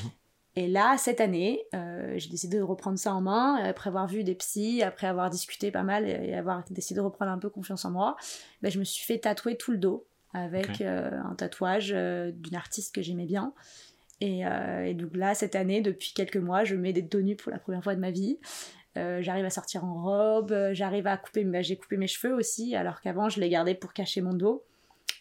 Et 0.56 0.68
là, 0.68 0.96
cette 0.98 1.20
année, 1.20 1.64
euh, 1.74 2.12
j'ai 2.16 2.28
décidé 2.28 2.58
de 2.58 2.62
reprendre 2.62 2.98
ça 2.98 3.12
en 3.14 3.22
main, 3.22 3.56
après 3.64 3.88
avoir 3.88 4.06
vu 4.06 4.22
des 4.22 4.34
psys, 4.34 4.82
après 4.82 5.06
avoir 5.06 5.30
discuté 5.30 5.72
pas 5.72 5.82
mal 5.82 6.06
et 6.06 6.34
avoir 6.34 6.62
décidé 6.70 7.00
de 7.00 7.04
reprendre 7.04 7.32
un 7.32 7.38
peu 7.38 7.50
confiance 7.50 7.84
en 7.84 7.90
moi, 7.90 8.16
bah, 8.62 8.68
je 8.68 8.78
me 8.78 8.84
suis 8.84 9.04
fait 9.04 9.18
tatouer 9.18 9.56
tout 9.56 9.72
le 9.72 9.78
dos 9.78 10.06
avec 10.32 10.80
un 10.80 11.34
tatouage 11.36 11.90
d'une 11.90 12.54
artiste 12.54 12.94
que 12.94 13.02
j'aimais 13.02 13.26
bien. 13.26 13.52
Et, 14.20 14.46
euh, 14.46 14.84
et 14.84 14.94
donc 14.94 15.16
là, 15.16 15.34
cette 15.34 15.54
année, 15.56 15.80
depuis 15.80 16.12
quelques 16.14 16.36
mois, 16.36 16.64
je 16.64 16.76
mets 16.76 16.92
des 16.92 17.06
tenues 17.06 17.36
pour 17.36 17.50
la 17.52 17.58
première 17.58 17.82
fois 17.82 17.94
de 17.94 18.00
ma 18.00 18.10
vie. 18.10 18.38
Euh, 18.96 19.20
j'arrive 19.22 19.44
à 19.44 19.50
sortir 19.50 19.84
en 19.84 20.02
robe, 20.02 20.52
euh, 20.52 20.70
j'arrive 20.72 21.06
à 21.08 21.16
couper, 21.16 21.42
bah, 21.44 21.62
j'ai 21.62 21.76
coupé 21.76 21.96
mes 21.96 22.06
cheveux 22.06 22.32
aussi, 22.32 22.76
alors 22.76 23.00
qu'avant 23.00 23.28
je 23.28 23.40
les 23.40 23.48
gardais 23.48 23.74
pour 23.74 23.92
cacher 23.92 24.20
mon 24.20 24.32
dos. 24.34 24.62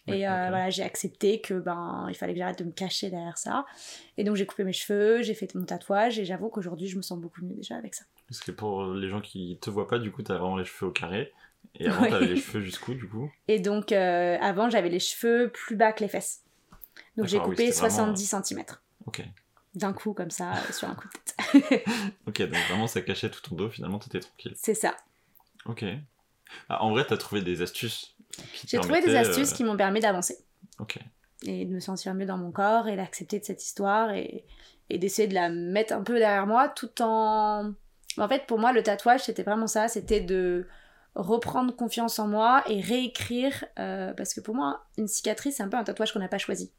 Ouais, 0.07 0.19
et 0.19 0.27
euh, 0.27 0.31
voilà, 0.49 0.69
j'ai 0.69 0.83
accepté 0.83 1.39
que 1.41 1.53
ben 1.55 2.05
il 2.09 2.13
fallait 2.15 2.33
que 2.33 2.39
j'arrête 2.39 2.59
de 2.59 2.65
me 2.65 2.71
cacher 2.71 3.09
derrière 3.09 3.37
ça. 3.37 3.65
Et 4.17 4.23
donc 4.23 4.35
j'ai 4.35 4.45
coupé 4.45 4.63
mes 4.63 4.73
cheveux, 4.73 5.23
j'ai 5.23 5.33
fait 5.33 5.55
mon 5.55 5.63
tatouage, 5.65 6.19
et 6.19 6.25
j'avoue 6.25 6.49
qu'aujourd'hui 6.49 6.87
je 6.87 6.97
me 6.97 7.01
sens 7.01 7.17
beaucoup 7.19 7.41
mieux 7.43 7.55
déjà 7.55 7.75
avec 7.77 7.95
ça. 7.95 8.03
Parce 8.27 8.41
que 8.41 8.51
pour 8.51 8.85
les 8.93 9.09
gens 9.09 9.21
qui 9.21 9.57
te 9.59 9.69
voient 9.71 9.87
pas, 9.87 9.97
du 9.99 10.11
coup, 10.11 10.21
t'as 10.21 10.37
vraiment 10.37 10.57
les 10.57 10.65
cheveux 10.65 10.89
au 10.89 10.93
carré. 10.93 11.31
Et 11.75 11.87
avant, 11.87 12.03
Ouais. 12.03 12.09
t'avais 12.09 12.27
les 12.27 12.35
cheveux 12.41 12.61
jusqu'où, 12.61 12.93
du 12.93 13.07
coup? 13.09 13.31
Et 13.47 13.59
donc 13.59 13.91
euh, 13.91 14.37
avant 14.39 14.69
j'avais 14.69 14.89
les 14.89 14.99
cheveux 14.99 15.49
plus 15.49 15.75
bas 15.77 15.93
que 15.93 16.03
les 16.03 16.09
fesses. 16.09 16.43
Donc 17.17 17.25
j'ai 17.27 17.37
D'accord, 17.37 17.49
oui, 17.49 17.55
coupé 17.55 17.71
c'était 17.71 17.87
vraiment- 17.87 18.15
70 18.15 18.35
cm 18.53 18.63
Ok. 19.05 19.23
d'un 19.75 19.93
coup 19.93 20.13
comme 20.13 20.31
ça 20.31 20.53
euh, 20.53 20.71
sur 20.71 20.89
un 20.89 20.95
coup 20.95 21.07
de 21.07 21.61
tête. 21.61 21.85
Ok, 22.27 22.41
donc 22.41 22.59
vraiment, 22.69 22.87
ça 22.87 23.01
cachait 23.01 23.29
tout 23.29 23.41
ton 23.41 23.55
dos, 23.55 23.69
finalement, 23.69 23.99
t'étais 23.99 24.19
tranquille. 24.19 24.53
C'est 24.55 24.75
ça. 24.75 24.95
Ok. 25.65 25.85
Ah, 26.69 26.83
en 26.83 26.91
vrai, 26.91 27.05
t'as 27.05 27.17
trouvé 27.17 27.41
des 27.41 27.61
astuces 27.61 28.15
J'ai 28.67 28.79
trouvé 28.79 29.01
des 29.01 29.15
astuces 29.15 29.51
euh, 29.51 29.55
qui 29.55 29.63
m'ont 29.63 29.77
permis 29.77 29.99
d'avancer. 29.99 30.37
Ok. 30.79 30.97
et 31.43 31.65
de 31.65 31.73
me 31.73 31.79
sentir 31.79 32.13
mieux 32.13 32.25
dans 32.25 32.37
mon 32.37 32.51
corps 32.51 32.87
et 32.87 32.95
d'accepter 32.95 33.39
de 33.39 33.45
cette 33.45 33.63
histoire 33.63 34.11
et, 34.11 34.45
et 34.89 34.97
d'essayer 34.97 35.27
de 35.27 35.33
la 35.33 35.49
mettre 35.49 35.93
un 35.93 36.01
peu 36.03 36.17
derrière 36.17 36.47
moi 36.47 36.69
tout 36.69 37.01
en... 37.01 37.73
En 38.17 38.27
fait, 38.27 38.45
pour 38.45 38.59
moi, 38.59 38.73
le 38.73 38.83
tatouage, 38.83 39.23
c'était 39.23 39.43
vraiment 39.43 39.65
ça, 39.65 39.87
c'était 39.87 40.21
de 40.21 40.67
reprendre 41.15 41.75
confiance 41.75 42.19
en 42.19 42.27
moi 42.27 42.63
et 42.67 42.79
réécrire, 42.79 43.65
euh, 43.79 44.13
parce 44.13 44.33
que 44.33 44.39
pour 44.41 44.55
moi, 44.55 44.85
une 44.97 45.07
cicatrice, 45.07 45.57
c'est 45.57 45.63
un 45.63 45.67
peu 45.69 45.77
un 45.77 45.83
tatouage 45.83 46.13
qu'on 46.13 46.19
n'a 46.19 46.27
pas 46.27 46.37
choisi. 46.37 46.71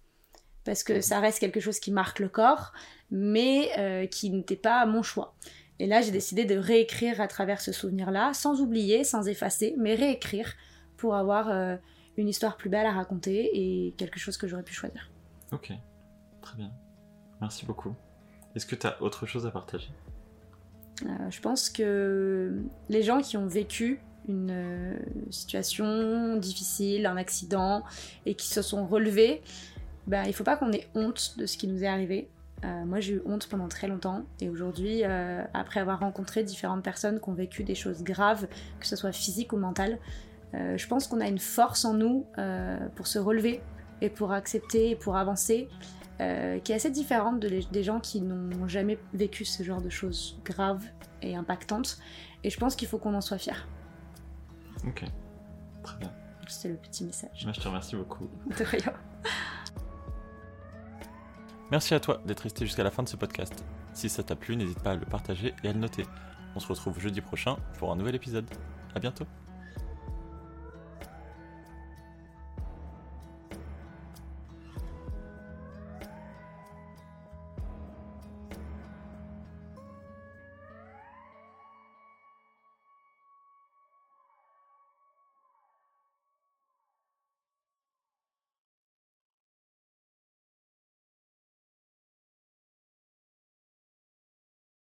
Parce 0.65 0.83
que 0.83 1.01
ça 1.01 1.21
reste 1.21 1.39
quelque 1.39 1.61
chose 1.61 1.79
qui 1.79 1.93
marque 1.93 2.21
le 2.21 2.29
corps, 2.29 2.73
mais 3.11 3.69
euh, 3.79 4.07
qui 4.07 4.31
n'était 4.31 4.57
pas 4.57 4.85
mon 4.87 5.03
choix. 5.03 5.35
Et 5.79 5.87
là, 5.87 6.01
j'ai 6.01 6.11
décidé 6.11 6.45
de 6.45 6.57
réécrire 6.57 7.21
à 7.21 7.29
travers 7.29 7.61
ce 7.61 7.73
souvenir-là, 7.73 8.33
sans 8.33 8.61
oublier, 8.61 9.05
sans 9.05 9.29
effacer, 9.29 9.75
mais 9.79 9.95
réécrire 9.95 10.55
pour 10.97 11.15
avoir 11.17 11.49
euh, 11.51 11.77
une 12.17 12.29
histoire 12.29 12.57
plus 12.57 12.71
belle 12.71 12.87
à 12.87 12.93
raconter 12.93 13.51
et 13.53 13.93
quelque 13.97 14.19
chose 14.19 14.37
que 14.37 14.47
j'aurais 14.47 14.63
pu 14.63 14.73
choisir. 14.73 15.11
Ok. 15.53 15.73
Très 16.41 16.57
bien. 16.57 16.71
Merci 17.41 17.67
beaucoup. 17.67 17.95
Est-ce 18.55 18.67
que 18.67 18.77
t'as 18.77 18.97
autre 19.01 19.27
chose 19.27 19.47
à 19.47 19.51
partager? 19.51 19.91
Euh, 21.03 21.31
je 21.31 21.41
pense 21.41 21.69
que 21.71 22.63
les 22.89 23.03
gens 23.03 23.21
qui 23.21 23.37
ont 23.37 23.47
vécu 23.47 24.01
une 24.29 24.97
situation 25.31 26.37
difficile, 26.37 27.07
un 27.07 27.17
accident, 27.17 27.83
et 28.25 28.35
qui 28.35 28.47
se 28.49 28.63
sont 28.63 28.87
relevés, 28.87 29.43
ben, 30.07 30.25
il 30.25 30.33
faut 30.35 30.45
pas 30.45 30.57
qu'on 30.57 30.73
ait 30.73 30.89
honte 30.95 31.35
de 31.39 31.47
ce 31.47 31.57
qui 31.57 31.67
nous 31.69 31.83
est 31.83 31.87
arrivé. 31.87 32.29
Euh, 32.65 32.85
moi, 32.85 33.01
j'ai 33.01 33.15
eu 33.15 33.23
honte 33.27 33.47
pendant 33.49 33.69
très 33.69 33.89
longtemps, 33.89 34.25
et 34.41 34.49
aujourd'hui, 34.49 35.03
euh, 35.05 35.43
après 35.53 35.81
avoir 35.81 36.01
rencontré 36.01 36.45
différentes 36.45 36.83
personnes 36.83 37.21
qui 37.21 37.29
ont 37.29 37.35
vécu 37.35 37.63
des 37.65 37.75
choses 37.75 38.03
graves, 38.03 38.47
que 38.81 38.87
ce 38.87 38.97
soit 38.97 39.13
physique 39.13 39.53
ou 39.53 39.57
mentale, 39.59 39.99
euh, 40.55 40.79
je 40.79 40.87
pense 40.87 41.07
qu'on 41.09 41.21
a 41.21 41.27
une 41.29 41.39
force 41.41 41.85
en 41.85 41.95
nous 41.95 42.27
pour 42.95 43.07
se 43.07 43.19
relever 43.19 43.61
et 44.01 44.09
pour 44.09 44.33
accepter 44.33 44.91
et 44.91 44.97
pour 44.97 45.17
avancer, 45.17 45.69
qui 46.19 46.73
est 46.73 46.75
assez 46.75 46.91
différente 46.91 47.41
de 47.41 47.49
les- 47.49 47.65
des 47.73 47.83
gens 47.83 47.99
qui 48.01 48.21
n'ont 48.23 48.69
jamais 48.69 48.99
vécu 49.13 49.45
ce 49.45 49.63
genre 49.65 49.83
de 49.83 49.91
choses 49.91 50.39
graves 50.45 50.85
et 51.23 51.35
impactantes. 51.37 51.99
Et 52.45 52.51
je 52.51 52.59
pense 52.59 52.77
qu'il 52.77 52.87
faut 52.89 52.99
qu'on 52.99 53.15
en 53.15 53.21
soit 53.21 53.39
fier. 53.39 53.67
Ok. 54.87 55.05
Très 55.83 55.99
bien. 55.99 56.13
C'était 56.47 56.69
le 56.69 56.77
petit 56.77 57.05
message. 57.05 57.43
Moi, 57.45 57.53
je 57.53 57.61
te 57.61 57.67
remercie 57.67 57.97
beaucoup. 57.97 58.29
De 58.59 58.65
rien. 58.65 58.93
Merci 61.75 61.93
à 61.93 61.99
toi 61.99 62.21
d'être 62.25 62.39
resté 62.39 62.65
jusqu'à 62.65 62.85
la 62.85 62.93
fin 62.93 63.03
de 63.03 63.09
ce 63.09 63.17
podcast. 63.17 63.65
Si 63.95 64.09
ça 64.09 64.23
t'a 64.23 64.37
plu, 64.37 64.55
n'hésite 64.55 64.79
pas 64.79 64.93
à 64.93 64.95
le 64.95 65.05
partager 65.05 65.55
et 65.65 65.69
à 65.69 65.73
le 65.73 65.81
noter. 65.81 66.07
On 66.55 66.61
se 66.61 66.69
retrouve 66.69 67.01
jeudi 67.01 67.21
prochain 67.21 67.57
pour 67.81 67.91
un 67.91 67.97
nouvel 67.97 68.15
épisode. 68.15 68.47
À 68.95 69.01
bientôt. 69.01 69.27